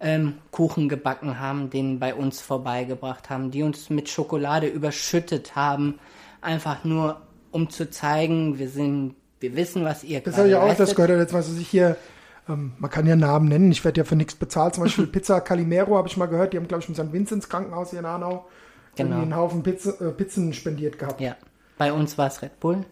ähm, 0.03 0.36
Kuchen 0.51 0.89
gebacken 0.89 1.39
haben, 1.39 1.69
den 1.69 2.00
bei 2.00 2.13
uns 2.13 2.41
vorbeigebracht 2.41 3.29
haben, 3.29 3.50
die 3.51 3.63
uns 3.63 3.89
mit 3.89 4.10
Schokolade 4.10 4.67
überschüttet 4.67 5.55
haben, 5.55 6.00
einfach 6.41 6.83
nur 6.83 7.22
um 7.51 7.69
zu 7.69 7.89
zeigen, 7.89 8.60
wir 8.60 8.69
sind, 8.69 9.15
wir 9.39 9.55
wissen, 9.55 9.83
was 9.86 10.03
ihr 10.03 10.19
Das 10.22 10.38
habe 10.38 10.50
ich 10.50 10.55
auch 10.55 10.67
leistet. 10.67 10.89
das 10.89 10.95
gehört. 10.95 11.12
Jetzt 11.12 11.33
weiß 11.33 11.57
ich 11.57 11.67
hier, 11.67 11.95
ähm, 12.50 12.74
man 12.79 12.89
kann 12.91 13.07
ja 13.07 13.15
Namen 13.15 13.48
nennen, 13.48 13.72
ich 13.72 13.86
werde 13.86 14.01
ja 14.01 14.05
für 14.05 14.15
nichts 14.15 14.36
bezahlt. 14.36 14.75
Zum 14.75 14.83
Beispiel 14.83 15.07
Pizza 15.15 15.39
Calimero 15.41 15.95
habe 15.98 16.07
ich 16.07 16.17
mal 16.17 16.25
gehört, 16.25 16.53
die 16.53 16.57
haben, 16.57 16.67
glaube 16.67 16.83
ich, 16.83 16.89
im 16.89 16.95
St. 16.95 17.13
Vinzenz 17.13 17.48
Krankenhaus 17.50 17.91
hier 17.91 18.00
in 18.00 18.07
Hanau 18.07 18.45
Genau. 18.95 19.22
einen 19.22 19.36
Haufen 19.36 19.63
Pizza, 19.63 20.00
äh, 20.01 20.12
Pizzen 20.12 20.53
spendiert 20.53 21.00
gehabt. 21.00 21.19
Ja, 21.19 21.36
bei 21.79 21.91
uns 21.93 22.17
war 22.17 22.27
es 22.27 22.41
Red 22.43 22.60
Bull. 22.60 22.86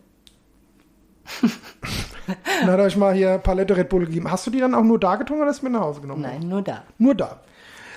Dann 2.62 2.72
hat 2.72 2.80
er 2.80 2.86
euch 2.86 2.98
mal 2.98 3.14
hier 3.14 3.38
Palette 3.38 3.76
Red 3.76 3.90
Bull 3.90 4.06
gegeben. 4.06 4.32
Hast 4.32 4.48
du 4.48 4.52
die 4.52 4.60
dann 4.60 4.76
auch 4.76 4.84
nur 4.84 5.00
da 5.00 5.16
getrunken 5.16 5.44
oder 5.44 5.52
hast 5.52 5.62
du 5.62 5.66
mit 5.66 5.74
nach 5.74 5.82
Hause 5.82 6.02
genommen? 6.02 6.22
Nein, 6.22 6.48
nur 6.48 6.62
da. 6.62 6.84
Nur 6.98 7.16
da. 7.16 7.42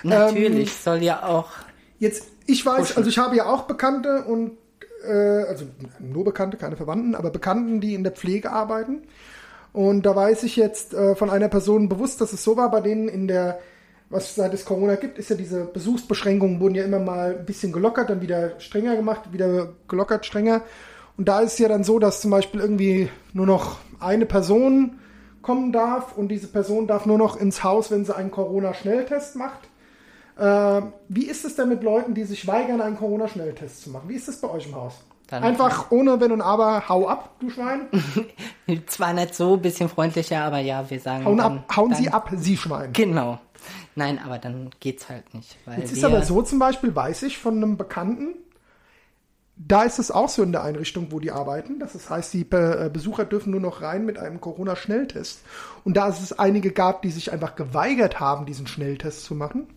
Natürlich 0.03 0.73
soll 0.73 1.03
ja 1.03 1.23
auch. 1.23 1.49
Jetzt, 1.99 2.27
ich 2.45 2.65
weiß, 2.65 2.77
Pushen. 2.77 2.97
also 2.97 3.09
ich 3.09 3.17
habe 3.17 3.35
ja 3.35 3.45
auch 3.45 3.63
Bekannte 3.63 4.23
und, 4.25 4.57
äh, 5.07 5.11
also 5.11 5.65
nur 5.99 6.23
Bekannte, 6.23 6.57
keine 6.57 6.75
Verwandten, 6.75 7.15
aber 7.15 7.31
Bekannten, 7.31 7.81
die 7.81 7.95
in 7.95 8.03
der 8.03 8.11
Pflege 8.11 8.51
arbeiten. 8.51 9.03
Und 9.73 10.05
da 10.05 10.15
weiß 10.15 10.43
ich 10.43 10.55
jetzt 10.55 10.93
äh, 10.93 11.15
von 11.15 11.29
einer 11.29 11.49
Person 11.49 11.89
bewusst, 11.89 12.21
dass 12.21 12.33
es 12.33 12.43
so 12.43 12.55
war, 12.55 12.71
bei 12.71 12.81
denen 12.81 13.09
in 13.09 13.27
der, 13.27 13.59
was 14.09 14.35
seit 14.35 14.53
es 14.53 14.63
Corona 14.63 14.95
gibt, 14.95 15.17
ist 15.17 15.29
ja 15.29 15.35
diese 15.35 15.65
Besuchsbeschränkungen 15.65 16.59
wurden 16.59 16.75
ja 16.75 16.83
immer 16.83 16.99
mal 16.99 17.35
ein 17.37 17.45
bisschen 17.45 17.73
gelockert, 17.73 18.09
dann 18.09 18.21
wieder 18.21 18.59
strenger 18.59 18.95
gemacht, 18.95 19.33
wieder 19.33 19.73
gelockert, 19.87 20.25
strenger. 20.25 20.61
Und 21.17 21.27
da 21.27 21.39
ist 21.41 21.53
es 21.53 21.59
ja 21.59 21.67
dann 21.69 21.83
so, 21.83 21.99
dass 21.99 22.21
zum 22.21 22.31
Beispiel 22.31 22.59
irgendwie 22.59 23.09
nur 23.33 23.45
noch 23.45 23.77
eine 23.99 24.25
Person 24.25 24.99
kommen 25.41 25.71
darf 25.71 26.17
und 26.17 26.27
diese 26.29 26.47
Person 26.47 26.87
darf 26.87 27.05
nur 27.05 27.17
noch 27.17 27.37
ins 27.37 27.63
Haus, 27.63 27.91
wenn 27.91 28.03
sie 28.03 28.15
einen 28.15 28.31
Corona-Schnelltest 28.31 29.35
macht. 29.35 29.59
Äh, 30.37 30.81
wie 31.07 31.25
ist 31.25 31.45
es 31.45 31.55
denn 31.55 31.69
mit 31.69 31.83
Leuten, 31.83 32.13
die 32.13 32.23
sich 32.23 32.45
weigern, 32.47 32.81
einen 32.81 32.97
Corona-Schnelltest 32.97 33.83
zu 33.83 33.89
machen? 33.91 34.09
Wie 34.09 34.15
ist 34.15 34.27
das 34.27 34.41
bei 34.41 34.49
euch 34.49 34.65
im 34.67 34.75
Haus? 34.75 34.95
Dann- 35.27 35.43
Einfach 35.43 35.91
ohne 35.91 36.19
Wenn 36.19 36.31
und 36.31 36.41
Aber, 36.41 36.87
hau 36.89 37.07
ab, 37.07 37.35
du 37.39 37.49
Schwein. 37.49 37.87
Zwar 38.87 39.13
nicht 39.13 39.33
so 39.33 39.53
ein 39.53 39.61
bisschen 39.61 39.87
freundlicher, 39.89 40.41
aber 40.43 40.59
ja, 40.59 40.87
wir 40.89 40.99
sagen. 40.99 41.25
Hauen, 41.25 41.37
dann, 41.37 41.57
ab, 41.59 41.75
hauen 41.77 41.91
dann, 41.91 41.99
Sie 42.01 42.09
ab, 42.09 42.29
Sie 42.35 42.57
Schwein. 42.57 42.91
Genau. 42.93 43.39
Nein, 43.95 44.19
aber 44.23 44.37
dann 44.37 44.69
geht's 44.81 45.09
halt 45.09 45.33
nicht. 45.33 45.57
Jetzt 45.77 45.93
ist 45.93 46.03
aber 46.03 46.21
so 46.21 46.41
zum 46.41 46.59
Beispiel, 46.59 46.93
weiß 46.95 47.23
ich 47.23 47.37
von 47.37 47.55
einem 47.55 47.77
Bekannten, 47.77 48.35
da 49.57 49.83
ist 49.83 49.99
es 49.99 50.11
auch 50.11 50.27
so 50.27 50.43
in 50.43 50.51
der 50.51 50.63
Einrichtung, 50.63 51.11
wo 51.11 51.19
die 51.19 51.31
arbeiten. 51.31 51.79
Das 51.79 52.09
heißt, 52.09 52.33
die 52.33 52.41
äh, 52.41 52.89
Besucher 52.91 53.23
dürfen 53.23 53.51
nur 53.51 53.61
noch 53.61 53.81
rein 53.81 54.05
mit 54.05 54.17
einem 54.17 54.41
Corona-Schnelltest. 54.41 55.41
Und 55.85 55.95
da 55.95 56.09
es 56.09 56.37
einige 56.37 56.71
gab, 56.71 57.01
die 57.01 57.11
sich 57.11 57.31
einfach 57.31 57.55
geweigert 57.55 58.19
haben, 58.19 58.45
diesen 58.45 58.67
Schnelltest 58.67 59.23
zu 59.23 59.33
machen, 59.33 59.67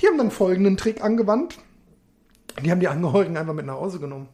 die 0.00 0.06
haben 0.06 0.18
dann 0.18 0.30
folgenden 0.30 0.76
Trick 0.76 1.04
angewandt. 1.04 1.58
Die 2.64 2.70
haben 2.70 2.80
die 2.80 2.88
Angehörigen 2.88 3.36
einfach 3.36 3.54
mit 3.54 3.66
nach 3.66 3.74
Hause 3.74 4.00
genommen. 4.00 4.28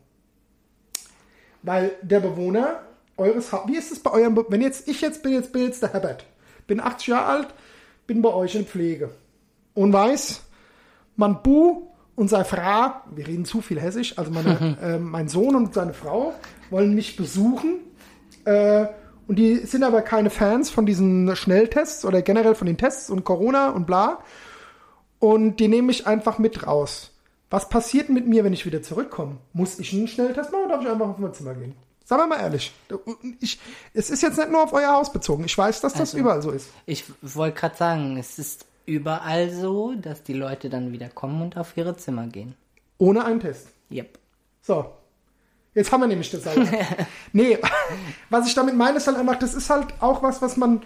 Weil 1.63 1.93
der 2.01 2.21
Bewohner 2.21 2.81
eures 3.19 3.53
Hauses, 3.53 3.69
wie 3.69 3.77
ist 3.77 3.93
es 3.93 4.01
bei 4.01 4.11
eurem, 4.11 4.35
Be 4.35 4.47
wenn 4.49 4.63
jetzt, 4.63 4.89
ich 4.89 5.01
jetzt 5.01 5.23
bin 5.23 5.33
jetzt, 5.33 5.53
bin 5.53 5.63
jetzt 5.63 5.83
der 5.83 5.93
Herbert, 5.93 6.25
bin 6.67 6.81
80 6.81 7.09
Jahre 7.09 7.27
alt, 7.27 7.49
bin 8.07 8.23
bei 8.23 8.33
euch 8.33 8.55
in 8.55 8.67
Pflege 8.67 9.11
und 9.75 9.93
weiß, 9.93 10.43
mein 11.17 11.43
Bu 11.43 11.89
und 12.17 12.29
seine 12.29 12.45
Frau, 12.45 12.93
wir 13.15 13.27
reden 13.27 13.45
zu 13.45 13.61
viel 13.61 13.81
Hessisch, 13.81 14.19
also 14.19 14.31
meine, 14.31 14.77
äh, 14.83 14.99
mein 14.99 15.29
Sohn 15.29 15.55
und 15.55 15.75
seine 15.75 15.95
Frau 15.95 16.35
wollen 16.71 16.95
mich 16.95 17.17
besuchen. 17.17 17.77
Äh, 18.45 18.87
und 19.29 19.37
die 19.37 19.57
sind 19.59 19.83
aber 19.85 20.03
keine 20.03 20.31
Fans 20.31 20.71
von 20.71 20.87
diesen 20.87 21.35
Schnelltests 21.37 22.05
oder 22.05 22.23
generell 22.23 22.55
von 22.55 22.67
den 22.67 22.77
Tests 22.79 23.11
und 23.11 23.25
Corona 23.25 23.71
und 23.71 23.87
bla. 23.87 24.19
Und 25.19 25.57
die 25.61 25.69
nehme 25.69 25.91
ich 25.91 26.07
einfach 26.07 26.39
mit 26.39 26.67
raus. 26.67 27.11
Was 27.51 27.69
passiert 27.69 28.09
mit 28.09 28.27
mir, 28.27 28.45
wenn 28.45 28.53
ich 28.53 28.67
wieder 28.67 28.83
zurückkomme? 28.83 29.37
Muss 29.53 29.79
ich 29.79 29.93
einen 29.93 30.09
Schnelltest 30.09 30.53
machen 30.53 30.65
oder 30.67 30.75
darf 30.75 30.85
ich 30.85 30.91
einfach 30.91 31.09
auf 31.09 31.19
mein 31.19 31.33
Zimmer 31.35 31.55
gehen? 31.55 31.75
Sagen 32.05 32.23
wir 32.23 32.27
mal 32.29 32.41
ehrlich. 32.41 32.73
Ich, 33.41 33.59
es 33.95 34.11
ist 34.11 34.23
jetzt 34.23 34.39
nicht 34.39 34.51
nur 34.51 34.63
auf 34.63 34.73
euer 34.73 34.93
Haus 34.93 35.13
bezogen. 35.13 35.45
Ich 35.45 35.57
weiß, 35.59 35.81
dass 35.81 35.93
das 35.93 36.01
Also- 36.01 36.19
überall 36.19 36.41
so 36.43 36.51
ist. 36.51 36.69
Ich 36.87 37.05
wollte 37.23 37.59
gerade 37.59 37.77
sagen, 37.77 38.17
es 38.17 38.39
ist 38.39 38.65
überall 38.87 39.51
so, 39.51 39.95
dass 39.95 40.23
die 40.23 40.33
Leute 40.33 40.71
dann 40.71 40.93
wieder 40.93 41.09
kommen 41.09 41.43
und 41.43 41.57
auf 41.57 41.77
ihre 41.77 41.97
Zimmer 41.97 42.27
gehen. 42.27 42.55
Ohne 42.99 43.25
einen 43.25 43.41
Test. 43.41 43.69
Yep. 43.91 44.19
So. 44.63 44.87
Jetzt 45.75 45.93
haben 45.93 46.01
wir 46.01 46.07
nämlich 46.07 46.31
das 46.31 46.47
alles. 46.47 46.71
nee, 47.33 47.59
was 48.31 48.47
ich 48.49 48.55
damit 48.55 48.75
meine, 48.77 48.97
ist 48.97 49.07
halt 49.07 49.19
einfach, 49.19 49.39
das 49.39 49.55
ist 49.55 49.69
halt 49.69 49.87
auch 50.01 50.23
was, 50.23 50.41
was 50.41 50.57
man, 50.57 50.81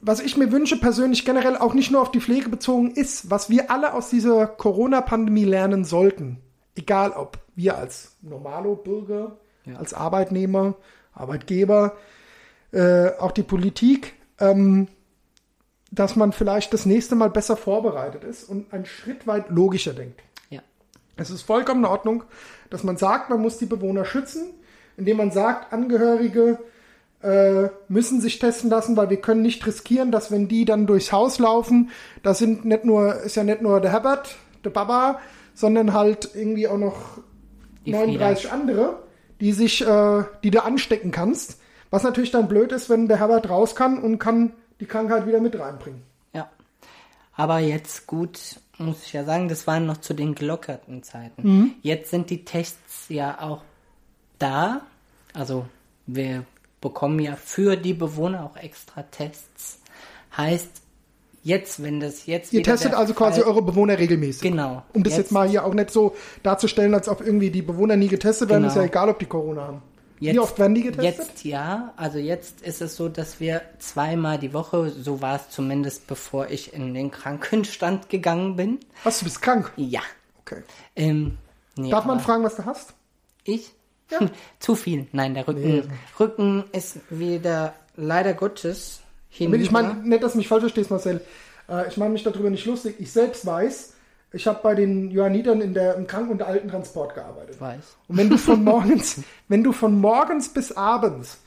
was 0.00 0.20
ich 0.20 0.36
mir 0.36 0.52
wünsche 0.52 0.76
persönlich 0.78 1.24
generell 1.24 1.56
auch 1.56 1.74
nicht 1.74 1.90
nur 1.90 2.00
auf 2.00 2.12
die 2.12 2.20
Pflege 2.20 2.48
bezogen 2.48 2.92
ist, 2.92 3.28
was 3.30 3.50
wir 3.50 3.70
alle 3.70 3.92
aus 3.94 4.08
dieser 4.08 4.46
Corona-Pandemie 4.46 5.44
lernen 5.44 5.84
sollten. 5.84 6.38
Egal 6.76 7.10
ob 7.10 7.38
wir 7.56 7.76
als 7.76 8.16
Normalo-Bürger, 8.22 9.36
Ja. 9.66 9.76
als 9.76 9.92
Arbeitnehmer, 9.92 10.74
Arbeitgeber, 11.12 11.96
äh, 12.72 13.10
auch 13.18 13.32
die 13.32 13.42
Politik, 13.42 14.14
ähm, 14.38 14.86
dass 15.90 16.16
man 16.16 16.32
vielleicht 16.32 16.72
das 16.72 16.86
nächste 16.86 17.14
Mal 17.14 17.30
besser 17.30 17.56
vorbereitet 17.56 18.24
ist 18.24 18.44
und 18.48 18.72
einen 18.72 18.86
Schritt 18.86 19.26
weit 19.26 19.50
logischer 19.50 19.92
denkt. 19.92 20.20
Ja. 20.48 20.60
Es 21.16 21.30
ist 21.30 21.42
vollkommen 21.42 21.84
in 21.84 21.90
Ordnung, 21.90 22.24
dass 22.70 22.84
man 22.84 22.96
sagt, 22.96 23.30
man 23.30 23.40
muss 23.40 23.58
die 23.58 23.66
Bewohner 23.66 24.04
schützen, 24.04 24.54
indem 24.96 25.16
man 25.16 25.30
sagt, 25.30 25.72
Angehörige 25.72 26.58
äh, 27.22 27.68
müssen 27.88 28.20
sich 28.20 28.38
testen 28.38 28.70
lassen, 28.70 28.96
weil 28.96 29.10
wir 29.10 29.20
können 29.20 29.42
nicht 29.42 29.66
riskieren, 29.66 30.12
dass 30.12 30.30
wenn 30.30 30.48
die 30.48 30.64
dann 30.64 30.86
durchs 30.86 31.12
Haus 31.12 31.38
laufen, 31.38 31.90
da 32.22 32.34
sind 32.34 32.64
nicht 32.64 32.84
nur, 32.84 33.14
ist 33.22 33.36
ja 33.36 33.44
nicht 33.44 33.62
nur 33.62 33.80
der 33.80 33.92
Herbert, 33.92 34.36
der 34.64 34.70
Baba, 34.70 35.20
sondern 35.54 35.92
halt 35.92 36.30
irgendwie 36.34 36.68
auch 36.68 36.78
noch 36.78 37.18
Die 37.84 37.92
39 37.92 38.52
andere, 38.52 39.02
die 39.40 39.52
sich, 39.52 39.86
äh, 39.86 40.24
die 40.44 40.50
du 40.50 40.62
anstecken 40.62 41.10
kannst. 41.10 41.58
Was 41.90 42.04
natürlich 42.04 42.30
dann 42.30 42.48
blöd 42.48 42.70
ist, 42.72 42.88
wenn 42.88 43.08
der 43.08 43.18
Herbert 43.18 43.50
raus 43.50 43.74
kann 43.74 43.98
und 43.98 44.18
kann 44.18 44.52
die 44.80 44.86
Krankheit 44.86 45.26
wieder 45.26 45.40
mit 45.40 45.58
reinbringen. 45.58 46.02
Ja. 46.32 46.50
Aber 47.36 47.58
jetzt 47.58 48.06
gut, 48.06 48.38
muss 48.78 49.04
ich 49.04 49.12
ja 49.12 49.24
sagen, 49.24 49.48
das 49.48 49.66
waren 49.66 49.86
noch 49.86 49.98
zu 49.98 50.14
den 50.14 50.34
gelockerten 50.34 51.02
Zeiten. 51.02 51.74
Jetzt 51.82 52.10
sind 52.10 52.30
die 52.30 52.44
Tests 52.44 53.06
ja 53.08 53.40
auch 53.40 53.62
da. 54.38 54.82
Also 55.34 55.66
wir 56.06 56.44
bekommen 56.80 57.18
ja 57.20 57.36
für 57.36 57.76
die 57.76 57.94
Bewohner 57.94 58.44
auch 58.44 58.56
extra 58.56 59.02
Tests. 59.02 59.80
Heißt, 60.36 60.70
jetzt, 61.42 61.82
wenn 61.82 62.00
das 62.00 62.26
jetzt 62.26 62.52
Ihr 62.52 62.62
testet 62.62 62.94
also 62.94 63.12
quasi 63.14 63.40
Fall- 63.40 63.50
eure 63.50 63.62
Bewohner 63.62 63.98
regelmäßig. 63.98 64.42
Genau. 64.42 64.82
Um 64.94 65.02
das 65.02 65.12
jetzt, 65.14 65.24
Jetzt- 65.26 65.32
mal 65.32 65.48
hier 65.48 65.64
auch 65.64 65.74
nicht 65.74 65.90
so 65.90 66.14
darzustellen, 66.42 66.94
als 66.94 67.08
ob 67.08 67.20
irgendwie 67.20 67.50
die 67.50 67.62
Bewohner 67.62 67.96
nie 67.96 68.08
getestet 68.08 68.48
werden, 68.48 68.62
Genau. 68.62 68.72
ist 68.72 68.76
ja 68.76 68.84
egal, 68.84 69.08
ob 69.10 69.18
die 69.18 69.26
Corona 69.26 69.62
haben. 69.62 69.82
Jetzt, 70.20 70.34
Wie 70.34 70.38
oft 70.38 70.58
werden 70.58 70.74
die 70.74 70.82
getestet? 70.82 71.28
Jetzt 71.28 71.44
ja. 71.44 71.94
Also 71.96 72.18
jetzt 72.18 72.60
ist 72.60 72.82
es 72.82 72.94
so, 72.94 73.08
dass 73.08 73.40
wir 73.40 73.62
zweimal 73.78 74.38
die 74.38 74.52
Woche, 74.52 74.90
so 74.90 75.22
war 75.22 75.36
es 75.36 75.48
zumindest 75.48 76.06
bevor 76.06 76.48
ich 76.48 76.74
in 76.74 76.92
den 76.92 77.10
Krankenstand 77.10 78.10
gegangen 78.10 78.54
bin. 78.54 78.80
Was, 79.02 79.20
du 79.20 79.24
bist 79.24 79.40
krank? 79.40 79.72
Ja. 79.76 80.02
Okay. 80.42 80.62
Ähm, 80.94 81.38
nee, 81.76 81.90
Darf 81.90 82.04
man 82.04 82.20
fragen, 82.20 82.44
was 82.44 82.56
du 82.56 82.66
hast? 82.66 82.92
Ich? 83.44 83.72
Ja. 84.10 84.18
Zu 84.58 84.74
viel. 84.74 85.06
Nein, 85.12 85.32
der 85.32 85.48
Rücken, 85.48 85.90
Rücken 86.18 86.64
ist 86.72 86.98
wieder 87.08 87.74
leider 87.96 88.34
Gottes 88.34 89.00
hin. 89.30 89.54
Ich 89.54 89.70
meine, 89.70 89.94
nicht, 89.94 90.22
dass 90.22 90.32
du 90.32 90.38
mich 90.38 90.48
falsch 90.48 90.62
verstehst, 90.62 90.90
Marcel. 90.90 91.22
Äh, 91.66 91.88
ich 91.88 91.96
meine 91.96 92.12
mich 92.12 92.24
darüber 92.24 92.50
nicht 92.50 92.66
lustig. 92.66 92.96
Ich 92.98 93.10
selbst 93.10 93.46
weiß, 93.46 93.94
ich 94.32 94.46
habe 94.46 94.60
bei 94.62 94.74
den 94.74 95.10
Johannitern 95.10 95.60
in 95.60 95.74
der, 95.74 95.96
im 95.96 96.06
Kranken- 96.06 96.32
und 96.32 96.42
Altentransport 96.42 97.14
gearbeitet. 97.14 97.60
weiß. 97.60 97.96
Und 98.08 98.16
wenn 98.16 98.28
du 98.30 98.36
von 98.38 98.62
morgens, 98.64 99.22
wenn 99.48 99.64
du 99.64 99.72
von 99.72 99.98
morgens 100.00 100.48
bis 100.48 100.72
abends 100.72 101.38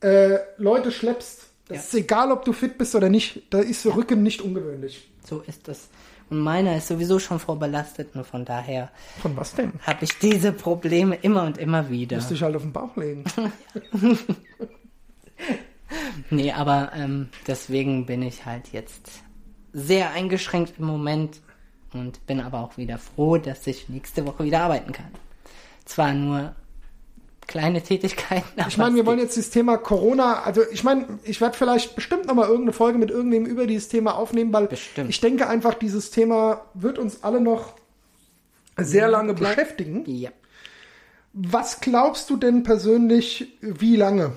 äh, 0.00 0.38
Leute 0.58 0.90
schleppst, 0.92 1.46
das 1.68 1.76
Ja. 1.76 1.82
ist 1.82 1.94
egal, 1.94 2.30
ob 2.32 2.44
du 2.44 2.52
fit 2.52 2.78
bist 2.78 2.94
oder 2.94 3.08
nicht, 3.08 3.42
da 3.50 3.58
ist 3.60 3.84
der 3.84 3.96
Rücken 3.96 4.22
nicht 4.22 4.40
ungewöhnlich. 4.42 5.10
So 5.24 5.40
ist 5.40 5.68
es. 5.68 5.88
Und 6.28 6.40
meiner 6.40 6.76
ist 6.76 6.88
sowieso 6.88 7.18
schon 7.20 7.38
vorbelastet 7.38 8.08
und 8.16 8.26
von 8.26 8.44
daher 8.44 8.90
Von 9.22 9.36
was 9.36 9.54
denn? 9.54 9.72
habe 9.86 10.04
ich 10.04 10.18
diese 10.18 10.50
Probleme 10.52 11.14
immer 11.22 11.44
und 11.44 11.56
immer 11.58 11.88
wieder. 11.88 12.16
Musst 12.16 12.30
dich 12.32 12.42
halt 12.42 12.56
auf 12.56 12.62
den 12.62 12.72
Bauch 12.72 12.96
legen. 12.96 13.24
Nee, 16.30 16.50
aber 16.52 16.90
ähm, 16.96 17.28
deswegen 17.46 18.06
bin 18.06 18.22
ich 18.22 18.44
halt 18.44 18.72
jetzt 18.72 19.22
sehr 19.72 20.10
eingeschränkt 20.10 20.74
im 20.78 20.86
Moment 20.86 21.40
und 21.98 22.26
bin 22.26 22.40
aber 22.40 22.60
auch 22.60 22.76
wieder 22.76 22.98
froh, 22.98 23.38
dass 23.38 23.66
ich 23.66 23.88
nächste 23.88 24.26
Woche 24.26 24.44
wieder 24.44 24.60
arbeiten 24.62 24.92
kann. 24.92 25.10
Zwar 25.84 26.12
nur 26.12 26.54
kleine 27.46 27.80
Tätigkeiten, 27.82 28.48
Ich 28.68 28.76
meine, 28.76 28.96
wir 28.96 29.06
wollen 29.06 29.18
jetzt 29.18 29.36
das 29.36 29.50
Thema 29.50 29.76
Corona, 29.76 30.42
also 30.42 30.62
ich 30.72 30.82
meine, 30.82 31.06
ich 31.24 31.40
werde 31.40 31.56
vielleicht 31.56 31.94
bestimmt 31.94 32.26
nochmal 32.26 32.48
irgendeine 32.48 32.72
Folge 32.72 32.98
mit 32.98 33.10
irgendwem 33.10 33.46
über 33.46 33.66
dieses 33.66 33.88
Thema 33.88 34.16
aufnehmen, 34.16 34.52
weil 34.52 34.66
Bestimmt. 34.66 35.10
ich 35.10 35.20
denke 35.20 35.48
einfach, 35.48 35.74
dieses 35.74 36.10
Thema 36.10 36.62
wird 36.74 36.98
uns 36.98 37.22
alle 37.22 37.40
noch 37.40 37.74
sehr 38.76 39.08
lange 39.08 39.34
beschäftigen. 39.34 40.02
Ja. 40.06 40.30
Was 41.32 41.80
glaubst 41.80 42.30
du 42.30 42.36
denn 42.36 42.62
persönlich, 42.62 43.56
wie 43.60 43.96
lange? 43.96 44.32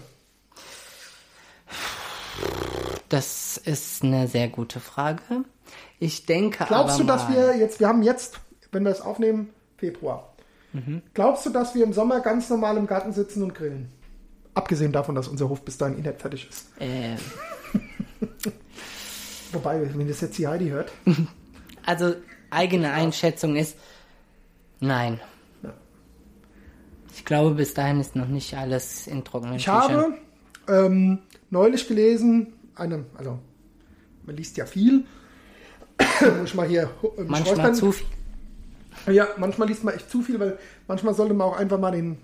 Das 3.09 3.57
ist 3.57 4.03
eine 4.03 4.27
sehr 4.27 4.49
gute 4.49 4.79
Frage. 4.79 5.21
Ich 5.99 6.25
denke 6.25 6.65
Glaubst 6.65 6.95
aber 6.95 7.03
du, 7.03 7.07
dass 7.07 7.27
mal, 7.29 7.35
wir 7.35 7.57
jetzt, 7.57 7.79
wir 7.79 7.87
haben 7.87 8.01
jetzt, 8.03 8.39
wenn 8.71 8.83
wir 8.83 8.91
es 8.91 9.01
aufnehmen, 9.01 9.49
Februar. 9.77 10.33
Mhm. 10.73 11.01
Glaubst 11.13 11.45
du, 11.45 11.49
dass 11.49 11.75
wir 11.75 11.83
im 11.83 11.93
Sommer 11.93 12.21
ganz 12.21 12.49
normal 12.49 12.77
im 12.77 12.87
Garten 12.87 13.11
sitzen 13.11 13.43
und 13.43 13.53
grillen? 13.53 13.89
Abgesehen 14.53 14.91
davon, 14.91 15.15
dass 15.15 15.27
unser 15.27 15.49
Hof 15.49 15.61
bis 15.63 15.77
dahin 15.77 15.97
eh 15.97 16.01
nicht 16.07 16.21
fertig 16.21 16.47
ist. 16.49 16.69
Äh, 16.79 17.15
Wobei, 19.51 19.93
wenn 19.95 20.07
das 20.07 20.21
jetzt 20.21 20.37
die 20.37 20.47
Heidi 20.47 20.69
hört. 20.69 20.91
also 21.85 22.13
eigene 22.49 22.91
Einschätzung 22.91 23.55
ist 23.55 23.75
nein. 24.79 25.19
Ich 27.15 27.25
glaube, 27.25 27.55
bis 27.55 27.73
dahin 27.73 27.99
ist 27.99 28.15
noch 28.15 28.27
nicht 28.27 28.55
alles 28.55 29.07
in 29.07 29.23
trockenen 29.23 29.55
Ich 29.55 29.65
Tüchern. 29.65 29.81
habe 29.81 30.17
ähm, 30.67 31.19
neulich 31.49 31.87
gelesen, 31.87 32.53
eine, 32.75 33.05
also 33.17 33.39
man 34.25 34.37
liest 34.37 34.55
ja 34.57 34.65
viel, 34.65 35.05
muss 36.21 36.49
ich 36.49 36.55
mal 36.55 36.67
hier 36.67 36.89
ähm, 37.17 37.27
manchmal 37.27 37.73
zu 37.73 37.91
viel. 37.91 38.07
Ja, 39.07 39.27
manchmal 39.37 39.67
liest 39.67 39.83
man 39.83 39.93
echt 39.95 40.09
zu 40.09 40.21
viel, 40.21 40.39
weil 40.39 40.57
manchmal 40.87 41.13
sollte 41.13 41.33
man 41.33 41.47
auch 41.47 41.57
einfach 41.57 41.79
mal 41.79 41.91
den, 41.91 42.17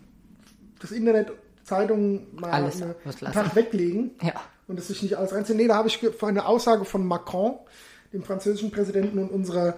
das 0.79 0.91
Internet, 0.91 1.31
Zeitungen 1.63 2.27
mal 2.35 2.51
Alles 2.51 2.81
eine, 2.81 2.95
einen. 3.05 3.33
Tag 3.33 3.55
weglegen 3.55 4.11
Ja. 4.21 4.33
und 4.67 4.77
es 4.79 4.87
sich 4.87 5.01
nicht 5.01 5.17
alles 5.17 5.33
reinziehen. 5.33 5.57
Nee, 5.57 5.67
da 5.67 5.75
habe 5.75 5.87
ich 5.87 5.99
eine 6.21 6.45
Aussage 6.45 6.85
von 6.85 7.05
Macron, 7.05 7.55
dem 8.13 8.23
französischen 8.23 8.71
Präsidenten 8.71 9.17
und 9.19 9.29
unserer 9.29 9.75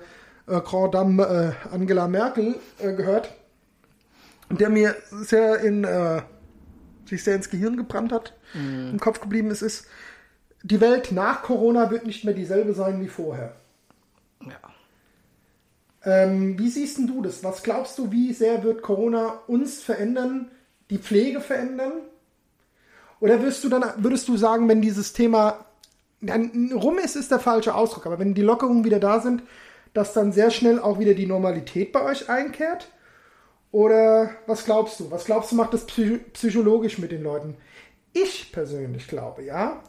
äh, 0.47 0.59
Grand 0.61 0.93
Dame 0.93 1.55
äh, 1.71 1.73
Angela 1.73 2.07
Merkel 2.07 2.55
äh, 2.79 2.93
gehört, 2.93 3.33
der 4.49 4.69
mir 4.69 4.95
sehr 5.11 5.59
in, 5.61 5.83
äh, 5.83 6.21
sich 7.05 7.23
sehr 7.23 7.35
ins 7.35 7.49
Gehirn 7.49 7.77
gebrannt 7.77 8.11
hat, 8.11 8.33
im 8.53 8.99
Kopf 8.99 9.19
geblieben 9.21 9.51
ist, 9.51 9.61
ist, 9.61 9.87
die 10.63 10.81
Welt 10.81 11.11
nach 11.11 11.43
Corona 11.43 11.91
wird 11.91 12.05
nicht 12.05 12.23
mehr 12.25 12.33
dieselbe 12.33 12.73
sein 12.73 13.01
wie 13.01 13.07
vorher. 13.07 13.55
Ja. 14.49 14.67
Ähm, 16.03 16.57
wie 16.57 16.69
siehst 16.69 16.97
du 16.97 17.21
das? 17.21 17.43
Was 17.43 17.63
glaubst 17.63 17.97
du, 17.97 18.11
wie 18.11 18.33
sehr 18.33 18.63
wird 18.63 18.81
Corona 18.81 19.41
uns 19.47 19.81
verändern, 19.81 20.51
die 20.89 20.99
Pflege 20.99 21.41
verändern? 21.41 21.93
Oder 23.19 23.41
wirst 23.41 23.63
du 23.63 23.69
dann, 23.69 23.83
würdest 23.97 24.27
du 24.27 24.37
sagen, 24.37 24.69
wenn 24.69 24.81
dieses 24.81 25.13
Thema 25.13 25.65
rum 26.21 26.97
ist, 26.97 27.15
ist 27.15 27.31
der 27.31 27.39
falsche 27.39 27.75
Ausdruck, 27.75 28.05
aber 28.05 28.19
wenn 28.19 28.33
die 28.33 28.41
Lockerungen 28.41 28.83
wieder 28.83 28.99
da 28.99 29.19
sind, 29.19 29.43
dass 29.93 30.13
dann 30.13 30.31
sehr 30.31 30.51
schnell 30.51 30.79
auch 30.79 30.99
wieder 30.99 31.13
die 31.13 31.25
Normalität 31.25 31.91
bei 31.91 32.03
euch 32.03 32.29
einkehrt? 32.29 32.89
Oder 33.71 34.31
was 34.45 34.65
glaubst 34.65 34.99
du? 34.99 35.11
Was 35.11 35.25
glaubst 35.25 35.51
du, 35.51 35.55
macht 35.55 35.73
das 35.73 35.85
psy 35.85 36.19
psychologisch 36.33 36.97
mit 36.97 37.11
den 37.11 37.23
Leuten? 37.23 37.57
Ich 38.13 38.51
persönlich 38.51 39.07
glaube, 39.07 39.43
ja. 39.43 39.83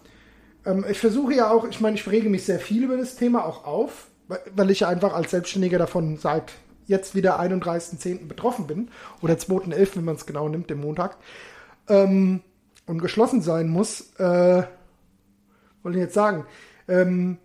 Ähm, 0.66 0.84
ich 0.90 0.98
versuche 0.98 1.34
ja 1.34 1.50
auch, 1.50 1.66
ich 1.68 1.80
meine, 1.80 1.96
ich 1.96 2.10
rege 2.10 2.28
mich 2.28 2.44
sehr 2.44 2.58
viel 2.58 2.84
über 2.84 2.96
das 2.96 3.16
Thema 3.16 3.44
auch 3.44 3.64
auf, 3.64 4.08
weil- 4.28 4.70
ich 4.70 4.86
einfach 4.86 5.14
als 5.14 5.30
Selbstständiger 5.30 5.78
davon 5.78 6.16
seit 6.18 6.52
jetzt 6.86 7.14
wieder 7.14 7.38
31.10. 7.38 8.28
betroffen 8.28 8.66
bin. 8.66 8.90
Oder 9.20 9.38
2.11., 9.38 9.96
wenn 9.96 10.04
man 10.04 10.16
es 10.16 10.26
genau 10.26 10.48
nimmt, 10.48 10.70
dem 10.70 10.80
Montag. 10.80 11.16
Ähm, 11.88 12.42
und 12.86 13.00
geschlossen 13.00 13.42
sein 13.42 13.68
muss. 13.68 14.12
Äh, 14.18 14.62
wollte 15.82 15.98
ich 15.98 16.04
jetzt 16.04 16.14
sagen. 16.14 16.46
Ähm, 16.88 17.38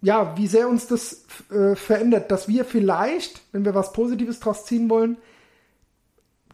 ja, 0.00 0.36
wie 0.36 0.46
sehr 0.48 0.68
uns 0.68 0.88
das 0.88 1.24
äh, 1.50 1.76
verändert, 1.76 2.30
dass 2.30 2.48
wir 2.48 2.64
vielleicht, 2.64 3.42
wenn 3.52 3.64
wir 3.64 3.74
was 3.74 3.92
Positives 3.92 4.40
draus 4.40 4.64
ziehen 4.64 4.90
wollen, 4.90 5.16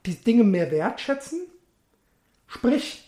die 0.05 0.17
Dinge 0.17 0.45
mehr 0.45 0.71
wertschätzen. 0.71 1.41
Sprich, 2.47 3.08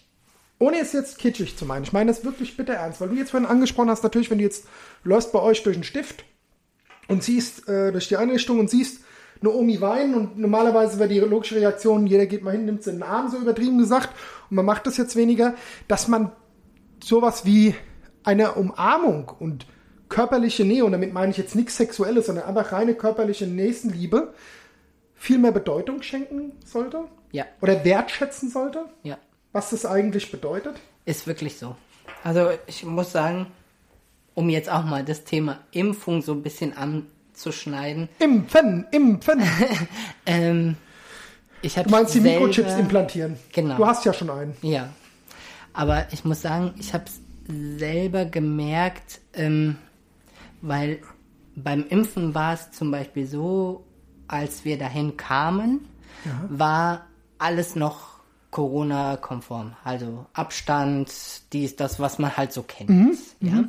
ohne 0.60 0.78
es 0.78 0.92
jetzt 0.92 1.18
kitschig 1.18 1.56
zu 1.56 1.64
meinen, 1.64 1.82
ich 1.82 1.92
meine 1.92 2.12
das 2.12 2.24
wirklich 2.24 2.56
bitter 2.56 2.74
ernst, 2.74 3.00
weil 3.00 3.08
du 3.08 3.16
jetzt 3.16 3.30
vorhin 3.30 3.48
angesprochen 3.48 3.90
hast, 3.90 4.04
natürlich, 4.04 4.30
wenn 4.30 4.38
du 4.38 4.44
jetzt 4.44 4.66
läufst 5.02 5.32
bei 5.32 5.40
euch 5.40 5.62
durch 5.62 5.76
einen 5.76 5.84
Stift 5.84 6.24
und 7.08 7.24
siehst 7.24 7.66
äh, 7.68 7.90
durch 7.90 8.08
die 8.08 8.18
Einrichtung 8.18 8.60
und 8.60 8.70
siehst 8.70 9.02
eine 9.40 9.52
Omi 9.52 9.80
weinen 9.80 10.14
und 10.14 10.38
normalerweise 10.38 10.98
wäre 10.98 11.08
die 11.08 11.18
logische 11.18 11.56
Reaktion, 11.56 12.06
jeder 12.06 12.26
geht 12.26 12.42
mal 12.42 12.52
hin, 12.52 12.66
nimmt 12.66 12.82
sie 12.82 12.90
in 12.90 12.96
den 12.96 13.02
Arm, 13.04 13.30
so 13.30 13.38
übertrieben 13.38 13.78
gesagt, 13.78 14.10
und 14.50 14.56
man 14.56 14.66
macht 14.66 14.86
das 14.86 14.98
jetzt 14.98 15.16
weniger, 15.16 15.54
dass 15.88 16.08
man 16.08 16.30
sowas 17.02 17.46
wie 17.46 17.74
eine 18.22 18.52
Umarmung 18.52 19.32
und 19.38 19.66
körperliche 20.10 20.66
Nähe, 20.66 20.84
und 20.84 20.92
damit 20.92 21.14
meine 21.14 21.30
ich 21.30 21.38
jetzt 21.38 21.54
nichts 21.54 21.78
Sexuelles, 21.78 22.26
sondern 22.26 22.44
einfach 22.44 22.72
reine 22.72 22.94
körperliche 22.94 23.46
Nächstenliebe, 23.46 24.34
viel 25.14 25.38
mehr 25.38 25.52
Bedeutung 25.52 26.02
schenken 26.02 26.52
sollte? 26.66 27.04
Ja, 27.32 27.46
oder 27.62 27.82
wertschätzen 27.82 28.50
sollte, 28.50 28.84
ja. 29.04 29.16
Was 29.52 29.70
das 29.70 29.86
eigentlich 29.86 30.30
bedeutet. 30.30 30.76
Ist 31.04 31.26
wirklich 31.26 31.58
so. 31.58 31.76
Also 32.22 32.50
ich 32.66 32.84
muss 32.84 33.12
sagen, 33.12 33.46
um 34.34 34.48
jetzt 34.48 34.70
auch 34.70 34.84
mal 34.84 35.04
das 35.04 35.24
Thema 35.24 35.60
Impfung 35.72 36.22
so 36.22 36.32
ein 36.32 36.42
bisschen 36.42 36.76
anzuschneiden, 36.76 38.08
Impfen, 38.18 38.86
impfen. 38.90 39.42
ähm, 40.26 40.76
ich 41.62 41.76
habe 41.76 41.88
Du 41.88 41.94
meinst 41.94 42.14
die 42.14 42.20
selber, 42.20 42.46
Mikrochips 42.46 42.74
implantieren. 42.74 43.36
Genau. 43.52 43.76
Du 43.76 43.86
hast 43.86 44.04
ja 44.04 44.12
schon 44.12 44.30
einen. 44.30 44.56
Ja, 44.62 44.90
aber 45.72 46.06
ich 46.12 46.24
muss 46.24 46.42
sagen, 46.42 46.74
ich 46.78 46.94
habe 46.94 47.04
es 47.06 47.20
selber 47.78 48.24
gemerkt, 48.24 49.20
ähm, 49.34 49.76
weil 50.62 51.00
beim 51.56 51.86
Impfen 51.88 52.34
war 52.34 52.54
es 52.54 52.70
zum 52.70 52.90
Beispiel 52.90 53.26
so, 53.26 53.84
als 54.28 54.64
wir 54.64 54.78
dahin 54.78 55.16
kamen, 55.16 55.88
war 56.48 57.06
alles 57.38 57.74
noch 57.74 58.09
Corona-konform. 58.50 59.74
Also 59.84 60.26
Abstand, 60.32 61.12
dies, 61.52 61.76
das, 61.76 62.00
was 62.00 62.18
man 62.18 62.36
halt 62.36 62.52
so 62.52 62.62
kennt. 62.62 63.18
ja? 63.40 63.64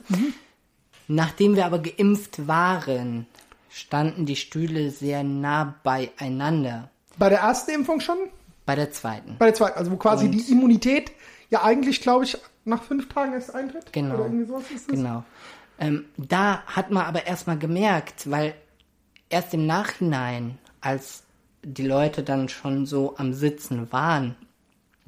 Nachdem 1.08 1.56
wir 1.56 1.66
aber 1.66 1.80
geimpft 1.80 2.48
waren, 2.48 3.26
standen 3.70 4.26
die 4.26 4.36
Stühle 4.36 4.90
sehr 4.92 5.24
nah 5.24 5.76
beieinander. 5.84 6.90
Bei 7.18 7.30
der 7.30 7.40
ersten 7.40 7.72
Impfung 7.72 8.00
schon? 8.00 8.18
Bei 8.66 8.76
der 8.76 8.92
zweiten. 8.92 9.36
Bei 9.38 9.46
der 9.48 9.56
zweiten, 9.56 9.78
also 9.78 9.92
wo 9.92 9.98
quasi 9.98 10.26
Und- 10.26 10.32
die 10.32 10.52
Immunität 10.52 11.12
ja 11.50 11.64
eigentlich, 11.64 12.02
glaube 12.02 12.26
ich, 12.26 12.38
nach 12.64 12.84
fünf 12.84 13.10
Tagen 13.10 13.34
erst 13.34 13.54
eintritt. 13.54 13.92
Genau. 13.92 14.16
Oder 14.16 14.26
irgendwie 14.26 14.46
sowas 14.46 14.64
ist 14.74 14.88
das. 14.90 14.96
Genau. 14.96 15.24
Ähm, 15.80 16.06
da 16.18 16.62
hat 16.68 16.92
man 16.92 17.06
aber 17.06 17.26
erstmal 17.26 17.58
gemerkt, 17.58 18.30
weil 18.30 18.54
erst 19.30 19.54
im 19.54 19.66
Nachhinein, 19.66 20.60
als 20.80 21.24
die 21.64 21.86
Leute 21.86 22.24
dann 22.24 22.50
schon 22.50 22.86
so 22.86 23.18
am 23.18 23.34
Sitzen 23.34 23.92
waren, 23.92 24.36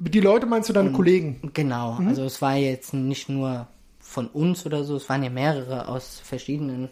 Die 0.06 0.20
Leute 0.20 0.44
meinst 0.44 0.68
du 0.68 0.74
deine 0.74 0.92
Kollegen? 0.92 1.50
genau, 1.54 1.98
also 2.06 2.24
es 2.24 2.42
war 2.42 2.56
jetzt 2.56 2.92
nicht 2.92 3.30
nur 3.30 3.68
von 4.00 4.26
uns 4.26 4.66
oder 4.66 4.84
so, 4.84 4.96
es 4.96 5.08
waren 5.08 5.22
ja 5.22 5.30
mehrere 5.30 5.88
aus 5.88 6.20
verschiedenen 6.22 6.90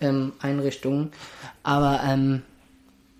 ähm, 0.00 0.32
Einrichtungen, 0.40 1.12
aber 1.62 2.00
ähm, 2.04 2.42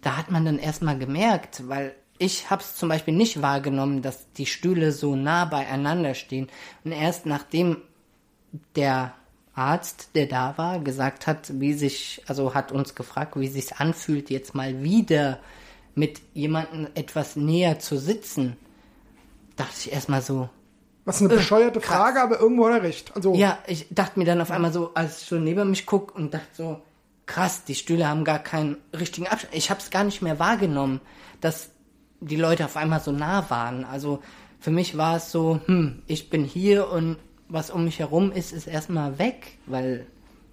da 0.00 0.16
hat 0.16 0.32
man 0.32 0.44
dann 0.44 0.58
erstmal 0.58 0.98
gemerkt, 0.98 1.68
weil 1.68 1.94
ich 2.18 2.50
habe 2.50 2.62
es 2.62 2.74
zum 2.74 2.88
Beispiel 2.88 3.14
nicht 3.14 3.40
wahrgenommen, 3.40 4.02
dass 4.02 4.32
die 4.32 4.46
Stühle 4.46 4.90
so 4.90 5.14
nah 5.14 5.44
beieinander 5.44 6.14
stehen. 6.14 6.48
Und 6.82 6.90
erst 6.90 7.24
nachdem 7.24 7.76
der 8.74 9.14
Arzt, 9.54 10.10
der 10.16 10.26
da 10.26 10.58
war, 10.58 10.80
gesagt 10.80 11.28
hat, 11.28 11.60
wie 11.60 11.74
sich, 11.74 12.22
also 12.26 12.54
hat 12.54 12.72
uns 12.72 12.96
gefragt, 12.96 13.38
wie 13.38 13.46
sich 13.46 13.76
anfühlt, 13.76 14.30
jetzt 14.30 14.54
mal 14.56 14.82
wieder 14.82 15.38
mit 15.94 16.20
jemandem 16.34 16.88
etwas 16.94 17.36
näher 17.36 17.78
zu 17.78 17.98
sitzen, 17.98 18.56
dachte 19.58 19.74
ich 19.78 19.92
erstmal 19.92 20.22
so. 20.22 20.48
Was 21.04 21.20
eine 21.20 21.28
bescheuerte 21.30 21.80
krass. 21.80 21.96
Frage, 21.96 22.22
aber 22.22 22.38
irgendwo 22.38 22.66
hat 22.66 22.74
er 22.74 22.82
recht. 22.82 23.16
Also, 23.16 23.34
ja, 23.34 23.58
ich 23.66 23.86
dachte 23.90 24.18
mir 24.18 24.26
dann 24.26 24.40
auf 24.40 24.50
einmal 24.50 24.72
so, 24.72 24.92
als 24.94 25.22
ich 25.22 25.28
so 25.28 25.36
neben 25.36 25.70
mich 25.70 25.86
guck 25.86 26.14
und 26.14 26.34
dachte 26.34 26.48
so, 26.52 26.82
krass, 27.24 27.64
die 27.64 27.74
Stühle 27.74 28.08
haben 28.08 28.24
gar 28.24 28.38
keinen 28.38 28.76
richtigen 28.92 29.26
Abstand. 29.26 29.54
Ich 29.54 29.70
habe 29.70 29.80
es 29.80 29.90
gar 29.90 30.04
nicht 30.04 30.22
mehr 30.22 30.38
wahrgenommen, 30.38 31.00
dass 31.40 31.70
die 32.20 32.36
Leute 32.36 32.64
auf 32.64 32.76
einmal 32.76 33.00
so 33.00 33.12
nah 33.12 33.48
waren. 33.48 33.84
Also 33.84 34.22
für 34.60 34.70
mich 34.70 34.96
war 34.96 35.16
es 35.16 35.30
so, 35.30 35.60
hm, 35.66 36.02
ich 36.06 36.30
bin 36.30 36.44
hier 36.44 36.90
und 36.90 37.16
was 37.48 37.70
um 37.70 37.84
mich 37.84 37.98
herum 37.98 38.32
ist, 38.32 38.52
ist 38.52 38.66
erstmal 38.66 39.18
weg, 39.18 39.58
weil 39.66 40.06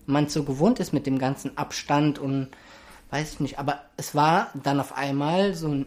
man 0.05 0.29
so 0.29 0.43
gewohnt 0.43 0.79
ist 0.79 0.93
mit 0.93 1.07
dem 1.07 1.17
ganzen 1.17 1.57
Abstand 1.57 2.19
und 2.19 2.49
weiß 3.09 3.33
ich 3.33 3.39
nicht. 3.39 3.59
Aber 3.59 3.79
es 3.97 4.15
war 4.15 4.51
dann 4.53 4.79
auf 4.79 4.95
einmal 4.95 5.53
so 5.55 5.67
ein, 5.69 5.85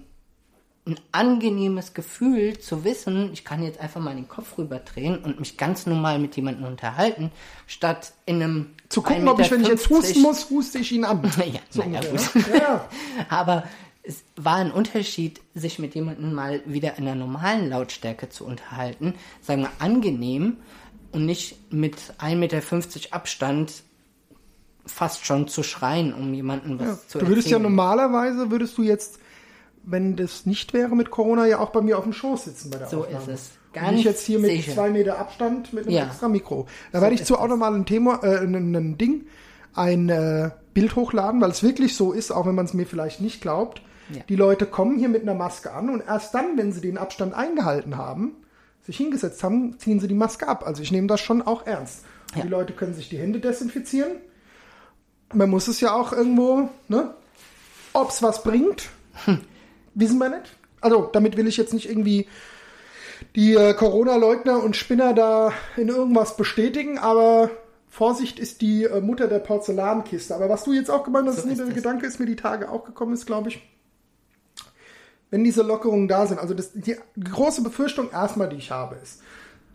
ein 0.89 0.99
angenehmes 1.13 1.95
Gefühl 1.95 2.59
zu 2.59 2.83
wissen, 2.85 3.31
ich 3.33 3.45
kann 3.45 3.63
jetzt 3.63 3.79
einfach 3.79 4.01
mal 4.01 4.15
den 4.15 4.27
Kopf 4.27 4.59
rüberdrehen 4.59 5.19
und 5.19 5.39
mich 5.39 5.57
ganz 5.57 5.87
normal 5.87 6.19
mit 6.19 6.35
jemandem 6.37 6.65
unterhalten, 6.65 7.31
statt 7.67 8.13
in 8.27 8.43
einem 8.43 8.67
zu 8.89 9.03
gucken, 9.03 9.29
ob 9.29 9.39
ich, 9.39 9.51
wenn 9.51 9.61
ich 9.61 9.69
jetzt 9.69 9.91
husten 9.91 10.23
muss, 10.23 10.49
huste 10.49 10.79
ich 10.79 10.93
ihn 10.93 11.05
an. 11.05 11.23
ja, 11.53 11.61
so 11.69 11.83
naja, 11.83 12.01
gut. 12.01 12.21
Ja. 12.59 12.89
Aber 13.29 13.65
es 14.03 14.25
war 14.37 14.57
ein 14.57 14.73
Unterschied, 14.73 15.41
sich 15.55 15.79
mit 15.79 15.95
jemandem 15.95 16.33
mal 16.33 16.63
wieder 16.65 16.97
in 16.97 17.07
einer 17.07 17.15
normalen 17.15 17.69
Lautstärke 17.69 18.31
zu 18.31 18.47
unterhalten, 18.47 19.15
sagen 19.43 19.63
wir 19.63 19.71
angenehm 19.79 20.57
und 21.13 21.27
nicht 21.27 21.73
mit 21.73 21.97
1,50 22.19 22.37
Meter 22.37 22.63
Abstand 23.11 23.83
fast 24.87 25.27
schon 25.27 25.49
zu 25.49 25.63
schreien, 25.63 26.15
um 26.15 26.33
jemanden 26.33 26.79
was 26.79 26.87
ja, 26.87 26.95
zu 26.95 27.01
erzählen. 27.03 27.25
Du 27.25 27.31
würdest 27.31 27.51
ja 27.51 27.59
normalerweise, 27.59 28.51
würdest 28.51 28.79
du 28.79 28.83
jetzt, 28.83 29.19
wenn 29.91 30.17
das 30.17 30.47
nicht 30.47 30.73
wäre 30.73 30.95
mit 30.95 31.11
Corona, 31.11 31.47
ja 31.47 31.59
auch 31.59 31.71
bei 31.71 31.81
mir 31.81 31.99
auf 31.99 32.05
dem 32.05 32.13
Schoß 32.13 32.45
sitzen 32.45 32.71
bei 32.71 32.79
der 32.79 32.89
so 32.89 33.01
Aufnahme. 33.01 33.25
So 33.25 33.31
ist 33.33 33.39
es. 33.39 33.51
Gar 33.73 33.93
nicht 33.93 34.05
jetzt 34.05 34.25
hier 34.25 34.39
mit 34.39 34.51
sicher. 34.51 34.75
zwei 34.75 34.91
Meter 34.91 35.19
Abstand 35.19 35.73
mit 35.73 35.87
einem 35.87 35.95
ja. 35.95 36.07
extra 36.07 36.29
Mikro. 36.29 36.67
Da 36.93 36.99
so 36.99 37.03
werde 37.03 37.15
ich 37.15 37.25
zu 37.25 37.39
auch 37.39 37.49
nochmal 37.49 37.75
ein 37.75 37.85
Thema, 37.85 38.21
äh, 38.23 38.39
ein, 38.39 38.55
ein 38.55 38.99
Ding, 38.99 39.27
ein 39.75 40.09
äh, 40.09 40.51
Bild 40.75 40.97
hochladen, 40.97 41.41
weil 41.41 41.51
es 41.51 41.63
wirklich 41.63 41.95
so 41.95 42.13
ist, 42.13 42.31
auch 42.31 42.47
wenn 42.47 42.55
man 42.55 42.65
es 42.65 42.75
mir 42.75 42.87
vielleicht 42.87 43.21
nicht 43.21 43.41
glaubt. 43.41 43.83
Ja. 44.11 44.23
Die 44.29 44.37
Leute 44.37 44.65
kommen 44.65 44.99
hier 44.99 45.09
mit 45.09 45.23
einer 45.23 45.35
Maske 45.35 45.73
an 45.73 45.91
und 45.91 46.03
erst 46.07 46.35
dann, 46.35 46.57
wenn 46.57 46.73
sie 46.73 46.81
den 46.81 46.97
Abstand 46.97 47.35
eingehalten 47.35 47.97
haben, 47.97 48.37
sich 48.85 48.97
hingesetzt 48.97 49.45
haben, 49.45 49.79
ziehen 49.79 50.01
sie 50.01 50.09
die 50.09 50.15
Maske 50.15 50.49
ab. 50.49 50.67
Also 50.67 50.83
ich 50.83 50.91
nehme 50.91 51.07
das 51.07 51.21
schon 51.21 51.43
auch 51.43 51.67
ernst. 51.67 52.05
Ja. 52.35 52.43
Die 52.43 52.49
Leute 52.49 52.73
können 52.73 52.95
sich 52.95 53.09
die 53.09 53.19
Hände 53.19 53.39
desinfizieren. 53.39 54.13
Man 55.35 55.51
muss 55.51 55.69
es 55.69 55.81
ja 55.81 55.93
auch 55.93 56.13
irgendwo, 56.13 56.71
ne? 56.89 57.15
Ob 57.93 58.11
es 58.11 58.23
was 58.23 58.43
bringt, 58.43 58.89
hm. 59.25 59.41
wissen 59.99 60.19
wir 60.19 60.29
nicht. 60.29 60.57
Also 60.81 61.09
damit 61.13 61.37
will 61.37 61.47
ich 61.47 61.57
jetzt 61.57 61.75
nicht 61.75 61.89
irgendwie 61.89 62.27
die 63.35 63.55
äh, 63.55 63.75
Corona-Leugner 63.75 64.63
und 64.63 64.77
Spinner 64.77 65.13
da 65.13 65.53
in 65.77 65.89
irgendwas 65.89 66.37
bestätigen, 66.37 66.99
aber 66.99 67.51
Vorsicht 67.89 68.39
ist 68.39 68.61
die 68.61 68.85
äh, 68.85 69.01
Mutter 69.01 69.27
der 69.27 69.41
Porzellankiste. 69.41 70.35
Aber 70.35 70.49
was 70.49 70.65
du 70.65 70.73
jetzt 70.73 70.91
auch 70.91 71.05
gemeint 71.05 71.27
hast, 71.27 71.43
so 71.43 71.49
ist 71.49 71.59
der 71.59 71.67
Gedanke 71.67 72.07
ist 72.07 72.21
mir 72.21 72.27
die 72.27 72.37
Tage 72.37 72.71
auch 72.71 72.85
gekommen 72.85 73.15
ist, 73.15 73.27
glaube 73.27 73.49
ich 73.49 73.61
wenn 75.31 75.45
diese 75.45 75.63
Lockerungen 75.63 76.09
da 76.09 76.27
sind. 76.27 76.39
Also 76.39 76.55
das, 76.55 76.73
die 76.73 76.97
große 77.23 77.63
Befürchtung 77.63 78.11
erstmal, 78.11 78.49
die 78.49 78.57
ich 78.57 78.71
habe, 78.71 78.97
ist, 79.03 79.21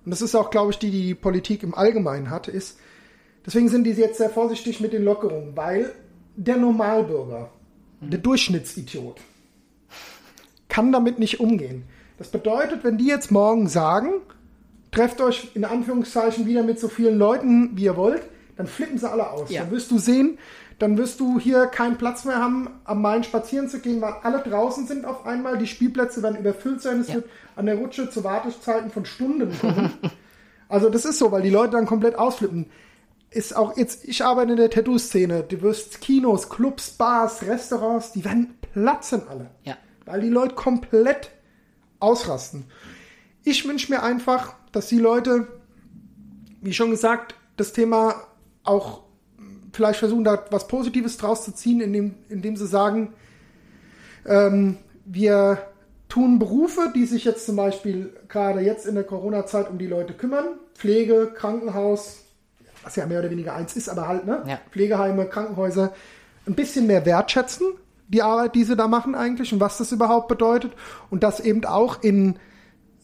und 0.05 0.11
das 0.11 0.21
ist 0.21 0.35
auch, 0.35 0.49
glaube 0.49 0.71
ich, 0.71 0.79
die, 0.79 0.91
die 0.91 1.03
die 1.03 1.15
Politik 1.15 1.63
im 1.63 1.73
Allgemeinen 1.73 2.29
hat, 2.29 2.47
ist, 2.47 2.77
deswegen 3.45 3.69
sind 3.69 3.85
die 3.85 3.91
jetzt 3.91 4.17
sehr 4.17 4.29
vorsichtig 4.29 4.81
mit 4.81 4.93
den 4.93 5.03
Lockerungen, 5.03 5.55
weil 5.55 5.93
der 6.35 6.57
Normalbürger, 6.57 7.49
mhm. 8.01 8.09
der 8.09 8.19
Durchschnittsidiot, 8.19 9.21
kann 10.73 10.91
damit 10.91 11.19
nicht 11.19 11.39
umgehen. 11.39 11.83
Das 12.17 12.29
bedeutet, 12.29 12.83
wenn 12.83 12.97
die 12.97 13.05
jetzt 13.05 13.31
morgen 13.31 13.67
sagen, 13.67 14.09
trefft 14.91 15.21
euch 15.21 15.51
in 15.53 15.65
Anführungszeichen 15.65 16.47
wieder 16.47 16.63
mit 16.63 16.79
so 16.79 16.87
vielen 16.87 17.19
Leuten, 17.19 17.77
wie 17.77 17.83
ihr 17.83 17.95
wollt, 17.95 18.23
dann 18.57 18.65
flippen 18.65 18.97
sie 18.97 19.07
alle 19.07 19.29
aus. 19.29 19.51
Ja. 19.51 19.61
Dann 19.61 19.71
wirst 19.71 19.91
du 19.91 19.99
sehen, 19.99 20.39
dann 20.79 20.97
wirst 20.97 21.19
du 21.19 21.39
hier 21.39 21.67
keinen 21.67 21.99
Platz 21.99 22.25
mehr 22.25 22.37
haben, 22.37 22.69
am 22.85 23.03
Main 23.03 23.23
spazieren 23.23 23.69
zu 23.69 23.81
gehen, 23.81 24.01
weil 24.01 24.15
alle 24.23 24.39
draußen 24.39 24.87
sind 24.87 25.05
auf 25.05 25.27
einmal. 25.27 25.59
Die 25.59 25.67
Spielplätze 25.67 26.23
werden 26.23 26.39
überfüllt 26.39 26.81
sein. 26.81 27.01
Es 27.01 27.09
ja. 27.09 27.15
wird 27.15 27.25
an 27.55 27.67
der 27.67 27.75
Rutsche 27.75 28.09
zu 28.09 28.23
Wartezeiten 28.23 28.89
von 28.89 29.05
Stunden 29.05 29.55
kommen. 29.59 29.93
also 30.69 30.89
das 30.89 31.05
ist 31.05 31.19
so, 31.19 31.31
weil 31.31 31.43
die 31.43 31.51
Leute 31.51 31.73
dann 31.73 31.85
komplett 31.85 32.15
ausflippen. 32.15 32.65
Ist 33.29 33.55
auch 33.55 33.77
jetzt, 33.77 34.05
ich 34.05 34.25
arbeite 34.25 34.53
in 34.53 34.57
der 34.57 34.71
Tattoo-Szene. 34.71 35.43
Du 35.43 35.61
wirst 35.61 36.01
Kinos, 36.01 36.49
Clubs, 36.49 36.89
Bars, 36.89 37.43
Restaurants, 37.43 38.11
die 38.11 38.25
werden 38.25 38.55
platzen 38.73 39.21
alle. 39.29 39.51
Ja. 39.63 39.77
Weil 40.05 40.21
die 40.21 40.29
Leute 40.29 40.55
komplett 40.55 41.31
ausrasten. 41.99 42.65
Ich 43.43 43.67
wünsche 43.67 43.91
mir 43.91 44.03
einfach, 44.03 44.55
dass 44.71 44.87
die 44.87 44.99
Leute, 44.99 45.47
wie 46.61 46.73
schon 46.73 46.91
gesagt, 46.91 47.35
das 47.57 47.73
Thema 47.73 48.15
auch 48.63 49.03
vielleicht 49.73 49.99
versuchen, 49.99 50.23
da 50.23 50.45
was 50.51 50.67
Positives 50.67 51.17
draus 51.17 51.43
zu 51.43 51.53
ziehen, 51.53 51.81
indem, 51.81 52.15
indem 52.29 52.55
sie 52.55 52.67
sagen, 52.67 53.13
ähm, 54.25 54.77
wir 55.05 55.57
tun 56.07 56.39
Berufe, 56.39 56.91
die 56.95 57.05
sich 57.05 57.25
jetzt 57.25 57.45
zum 57.45 57.55
Beispiel 57.55 58.15
gerade 58.27 58.61
jetzt 58.61 58.85
in 58.85 58.95
der 58.95 59.03
Corona-Zeit 59.03 59.69
um 59.69 59.77
die 59.77 59.87
Leute 59.87 60.13
kümmern. 60.13 60.59
Pflege, 60.75 61.31
Krankenhaus, 61.33 62.19
was 62.83 62.95
ja 62.95 63.05
mehr 63.05 63.19
oder 63.19 63.31
weniger 63.31 63.55
eins 63.55 63.75
ist, 63.75 63.89
aber 63.89 64.07
halt, 64.07 64.25
ne? 64.25 64.43
Ja. 64.47 64.59
Pflegeheime, 64.71 65.25
Krankenhäuser, 65.25 65.93
ein 66.45 66.55
bisschen 66.55 66.87
mehr 66.87 67.05
wertschätzen, 67.05 67.67
die 68.13 68.21
Arbeit, 68.21 68.55
die 68.55 68.63
sie 68.63 68.75
da 68.75 68.87
machen 68.87 69.15
eigentlich 69.15 69.51
und 69.51 69.59
was 69.59 69.77
das 69.77 69.91
überhaupt 69.91 70.27
bedeutet. 70.27 70.73
Und 71.09 71.23
das 71.23 71.39
eben 71.39 71.65
auch 71.65 72.01
in 72.01 72.37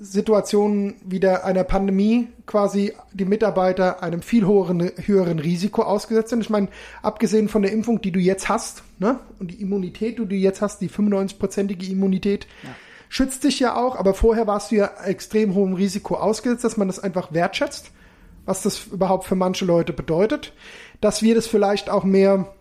Situationen 0.01 0.95
wie 1.03 1.19
der 1.19 1.43
einer 1.43 1.65
Pandemie 1.65 2.29
quasi 2.45 2.93
die 3.11 3.25
Mitarbeiter 3.25 4.01
einem 4.01 4.21
viel 4.21 4.45
höheren, 4.45 4.91
höheren 5.05 5.39
Risiko 5.39 5.83
ausgesetzt 5.83 6.29
sind. 6.29 6.39
Ich 6.39 6.49
meine, 6.49 6.69
abgesehen 7.01 7.49
von 7.49 7.63
der 7.63 7.73
Impfung, 7.73 7.99
die 7.99 8.13
du 8.13 8.19
jetzt 8.19 8.47
hast, 8.47 8.83
ne, 8.97 9.19
und 9.39 9.51
die 9.51 9.61
Immunität, 9.61 10.17
die 10.17 10.25
du 10.25 10.35
jetzt 10.35 10.61
hast, 10.61 10.79
die 10.79 10.89
95-prozentige 10.89 11.91
Immunität, 11.91 12.47
ja. 12.63 12.69
schützt 13.09 13.43
dich 13.43 13.59
ja 13.59 13.75
auch, 13.75 13.97
aber 13.97 14.13
vorher 14.13 14.47
warst 14.47 14.71
du 14.71 14.77
ja 14.77 14.89
extrem 15.03 15.53
hohem 15.53 15.73
Risiko 15.73 16.15
ausgesetzt, 16.15 16.63
dass 16.63 16.77
man 16.77 16.87
das 16.87 16.99
einfach 16.99 17.33
wertschätzt, 17.33 17.91
was 18.45 18.61
das 18.61 18.87
überhaupt 18.87 19.25
für 19.25 19.35
manche 19.35 19.65
Leute 19.65 19.91
bedeutet, 19.91 20.53
dass 21.01 21.21
wir 21.21 21.35
das 21.35 21.45
vielleicht 21.45 21.89
auch 21.89 22.05
mehr, 22.05 22.53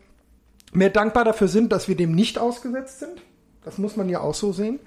mehr 0.72 0.90
dankbar 0.90 1.24
dafür 1.24 1.48
sind, 1.48 1.72
dass 1.72 1.88
wir 1.88 1.96
dem 1.96 2.12
nicht 2.12 2.38
ausgesetzt 2.38 3.00
sind. 3.00 3.22
Das 3.64 3.78
muss 3.78 3.96
man 3.96 4.08
ja 4.08 4.20
auch 4.20 4.34
so 4.34 4.52
sehen. 4.52 4.80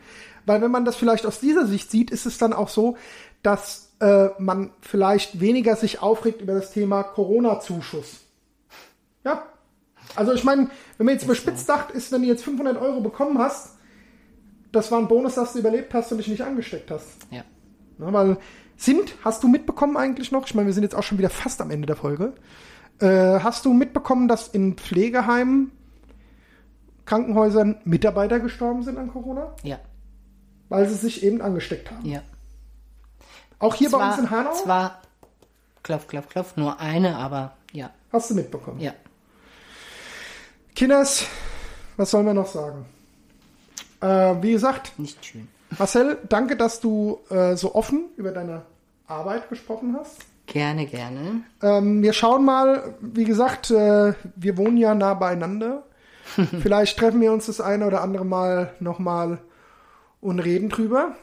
Weil 0.46 0.62
wenn 0.62 0.72
man 0.72 0.86
das 0.86 0.96
vielleicht 0.96 1.26
aus 1.26 1.40
dieser 1.40 1.66
Sicht 1.66 1.92
sieht, 1.92 2.12
ist 2.12 2.26
es 2.26 2.38
dann 2.38 2.54
auch 2.54 2.70
so, 2.70 2.98
dass 3.44 3.92
äh, 4.00 4.30
man 4.40 4.72
vielleicht 4.82 5.40
weniger 5.40 5.76
sich 5.76 6.02
aufregt 6.02 6.42
über 6.42 6.54
das 6.54 6.72
Thema 6.72 7.04
Corona-Zuschuss. 7.04 8.22
Ja. 9.24 9.46
Also 10.16 10.34
ich 10.34 10.44
meine, 10.44 10.70
wenn 10.98 11.06
man 11.06 11.16
jetzt 11.16 11.26
überspitzt 11.26 11.68
sagt, 11.68 11.92
ist, 11.92 12.12
wenn 12.12 12.24
du 12.24 12.28
jetzt 12.28 12.44
500 12.44 12.78
Euro 12.82 13.02
bekommen 13.02 13.38
hast, 13.38 13.78
das 14.72 14.92
war 14.92 15.00
ein 15.00 15.08
Bonus, 15.08 15.36
dass 15.36 15.54
du 15.54 15.60
überlebt 15.60 15.94
hast 15.94 16.12
und 16.12 16.18
dich 16.18 16.28
nicht 16.28 16.42
angesteckt 16.42 16.90
hast. 16.92 17.08
Ja. 17.30 17.44
Na, 17.98 18.12
weil 18.12 18.38
sind, 18.78 19.14
hast 19.24 19.44
du 19.44 19.48
mitbekommen 19.48 19.96
eigentlich 19.96 20.32
noch, 20.32 20.48
ich 20.48 20.56
meine, 20.56 20.68
wir 20.68 20.74
sind 20.74 20.84
jetzt 20.84 20.96
auch 20.96 21.04
schon 21.04 21.18
wieder 21.18 21.30
fast 21.30 21.62
am 21.62 21.70
Ende 21.70 21.86
der 21.86 21.96
Folge, 21.96 22.34
äh, 23.00 23.40
hast 23.40 23.66
du 23.66 23.74
mitbekommen, 23.74 24.28
dass 24.28 24.48
in 24.48 24.76
Pflegeheimen, 24.76 25.72
Krankenhäusern 27.06 27.78
Mitarbeiter 27.84 28.40
gestorben 28.40 28.84
sind 28.84 28.98
an 28.98 29.12
Corona? 29.12 29.54
Ja 29.64 29.80
weil 30.72 30.88
sie 30.88 30.96
sich 30.96 31.22
eben 31.22 31.42
angesteckt 31.42 31.92
haben. 31.92 32.06
Ja. 32.06 32.22
Auch 33.60 33.76
hier 33.76 33.90
zwar, 33.90 34.00
bei 34.00 34.08
uns 34.08 34.20
in 34.20 34.30
Hanau? 34.30 34.54
Zwar, 34.54 35.02
klopf, 35.84 36.08
klopf, 36.08 36.30
klopf, 36.30 36.56
nur 36.56 36.80
eine, 36.80 37.18
aber 37.18 37.58
ja. 37.74 37.90
Hast 38.14 38.30
du 38.30 38.36
mitbekommen? 38.36 38.80
Ja. 38.80 38.94
Kinders, 40.74 41.26
was 41.98 42.10
sollen 42.10 42.26
wir 42.26 42.34
noch 42.34 42.48
sagen? 42.48 42.86
Äh, 44.00 44.42
wie 44.42 44.54
gesagt, 44.54 44.98
nicht 44.98 45.26
schön. 45.26 45.50
Marcel, 45.78 46.18
danke, 46.30 46.56
dass 46.56 46.80
du 46.80 47.20
äh, 47.30 47.58
so 47.58 47.76
offen 47.76 48.06
über 48.16 48.32
deine 48.32 48.62
Arbeit 49.08 49.50
gesprochen 49.50 49.98
hast. 50.00 50.20
Gerne, 50.52 50.86
gerne. 50.86 51.44
Ähm, 51.62 52.04
wir 52.04 52.12
schauen 52.12 52.44
mal, 52.44 52.96
wie 53.00 53.24
gesagt, 53.24 53.72
äh, 53.72 54.14
wir 54.36 54.58
wohnen 54.58 54.76
ja 54.76 54.94
nah 54.94 55.14
beieinander. 55.14 55.84
Vielleicht 56.62 57.00
treffen 57.00 57.22
wir 57.22 57.32
uns 57.32 57.46
das 57.46 57.62
eine 57.62 57.88
oder 57.88 58.02
andere 58.02 58.26
Mal 58.26 58.74
nochmal 58.82 59.40
und 60.20 60.40
reden 60.40 60.68
drüber. 60.68 61.16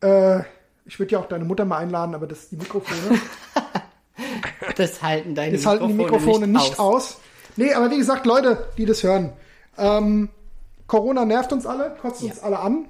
Äh, 0.00 0.42
ich 0.84 1.00
würde 1.00 1.12
ja 1.12 1.18
auch 1.18 1.26
deine 1.26 1.44
Mutter 1.44 1.64
mal 1.64 1.78
einladen, 1.78 2.14
aber 2.14 2.28
das 2.28 2.50
die 2.50 2.56
Mikrofone. 2.56 3.20
das 4.76 5.02
halten 5.02 5.34
deine 5.34 5.56
das 5.56 5.66
halten 5.66 5.88
die 5.88 5.94
Mikrofone 5.94 6.46
nicht, 6.46 6.62
nicht 6.62 6.78
aus. 6.78 7.14
aus. 7.14 7.20
Nee, 7.56 7.74
aber 7.74 7.90
wie 7.90 7.98
gesagt, 7.98 8.26
Leute, 8.26 8.68
die 8.78 8.86
das 8.86 9.02
hören, 9.02 9.32
ähm, 9.76 10.28
Corona 10.86 11.24
nervt 11.24 11.52
uns 11.52 11.66
alle, 11.66 11.96
kotzt 12.00 12.22
ja. 12.22 12.30
uns 12.30 12.40
alle 12.44 12.60
an. 12.60 12.88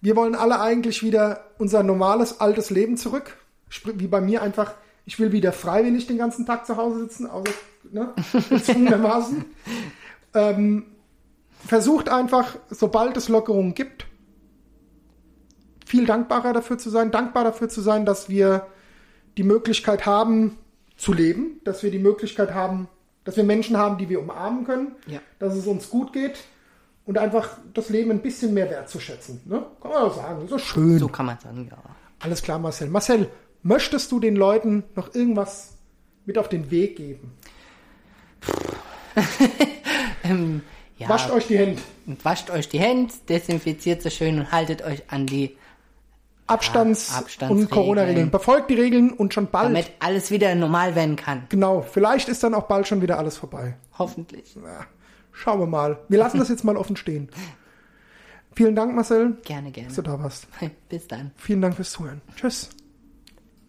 Wir 0.00 0.14
wollen 0.14 0.36
alle 0.36 0.60
eigentlich 0.60 1.02
wieder 1.02 1.44
unser 1.58 1.82
normales, 1.82 2.40
altes 2.40 2.70
Leben 2.70 2.96
zurück. 2.96 3.36
Sprich, 3.68 3.98
Wie 3.98 4.06
bei 4.06 4.20
mir 4.20 4.42
einfach, 4.42 4.74
ich 5.08 5.18
will 5.18 5.32
wieder 5.32 5.52
freiwillig 5.52 6.06
den 6.06 6.18
ganzen 6.18 6.44
Tag 6.44 6.66
zu 6.66 6.76
Hause 6.76 7.00
sitzen, 7.00 7.26
außer 7.26 7.50
ne, 7.90 8.12
gezwungenermaßen. 8.50 9.42
ähm, 10.34 10.84
versucht 11.64 12.10
einfach, 12.10 12.56
sobald 12.68 13.16
es 13.16 13.30
Lockerungen 13.30 13.72
gibt, 13.72 14.04
viel 15.86 16.04
dankbarer 16.04 16.52
dafür 16.52 16.76
zu 16.76 16.90
sein, 16.90 17.10
dankbar 17.10 17.44
dafür 17.44 17.70
zu 17.70 17.80
sein, 17.80 18.04
dass 18.04 18.28
wir 18.28 18.66
die 19.38 19.44
Möglichkeit 19.44 20.04
haben 20.04 20.58
zu 20.98 21.14
leben, 21.14 21.62
dass 21.64 21.82
wir 21.82 21.90
die 21.90 21.98
Möglichkeit 21.98 22.52
haben, 22.52 22.86
dass 23.24 23.38
wir 23.38 23.44
Menschen 23.44 23.78
haben, 23.78 23.96
die 23.96 24.10
wir 24.10 24.20
umarmen 24.20 24.64
können, 24.66 24.92
Ja. 25.06 25.20
dass 25.38 25.56
es 25.56 25.66
uns 25.66 25.88
gut 25.88 26.12
geht 26.12 26.36
und 27.06 27.16
einfach 27.16 27.56
das 27.72 27.88
Leben 27.88 28.10
ein 28.10 28.20
bisschen 28.20 28.52
mehr 28.52 28.68
wertzuschätzen. 28.68 29.40
Ne? 29.46 29.64
Kann 29.80 29.90
man 29.90 30.02
auch 30.02 30.14
sagen, 30.14 30.46
so 30.48 30.58
schön. 30.58 30.98
So 30.98 31.08
kann 31.08 31.24
man 31.24 31.38
sagen, 31.38 31.66
ja. 31.70 31.78
Alles 32.20 32.42
klar, 32.42 32.58
Marcel. 32.58 32.88
Marcel, 32.88 33.30
möchtest 33.62 34.10
du 34.12 34.20
den 34.20 34.36
Leuten 34.36 34.84
noch 34.94 35.14
irgendwas 35.14 35.74
mit 36.26 36.38
auf 36.38 36.48
den 36.48 36.70
Weg 36.70 36.96
geben? 36.96 37.32
Ähm, 40.24 40.62
ja. 40.98 41.08
Wascht 41.08 41.30
euch 41.30 41.46
die 41.46 41.56
Hände. 41.58 41.80
wascht 42.22 42.50
euch 42.50 42.68
die 42.68 42.78
Hände, 42.80 43.12
desinfiziert 43.28 44.02
so 44.02 44.10
schön 44.10 44.38
und 44.38 44.52
haltet 44.52 44.82
euch 44.82 45.02
an 45.10 45.26
die, 45.26 45.56
Abstands- 46.46 47.10
Ja, 47.12 47.18
Abstandsregeln. 47.18 47.64
und 47.66 47.70
Corona-Regeln. 47.70 48.30
Befolgt 48.30 48.68
die 48.70 48.74
Regeln 48.74 49.10
und 49.12 49.32
schon 49.32 49.46
bald. 49.48 49.66
damit 49.66 49.90
alles 50.00 50.30
wieder 50.30 50.54
normal 50.54 50.94
werden 50.94 51.16
kann. 51.16 51.44
Genau, 51.48 51.82
vielleicht 51.82 52.28
ist 52.28 52.42
dann 52.42 52.52
auch 52.54 52.64
bald 52.64 52.86
schon 52.88 53.00
wieder 53.00 53.18
alles 53.18 53.36
vorbei. 53.38 53.76
Hoffentlich. 53.98 54.54
Ja, 54.56 54.86
schauen 55.32 55.60
wir 55.60 55.66
mal. 55.66 55.98
Wir 56.08 56.18
lassen 56.18 56.38
das 56.38 56.48
jetzt 56.48 56.64
mal 56.64 56.76
offen 56.76 56.96
stehen. 56.96 57.28
Vielen 58.54 58.74
Dank, 58.74 58.94
Marcel, 58.94 59.36
Gerne, 59.44 59.70
gerne. 59.70 59.88
dass 59.88 59.96
du 59.96 60.02
da 60.02 60.18
warst. 60.22 60.46
Bis 60.88 61.06
dann. 61.08 61.30
Vielen 61.36 61.60
Dank 61.62 61.76
fürs 61.76 61.92
Zuhören. 61.92 62.20
Tschüss. 62.36 62.70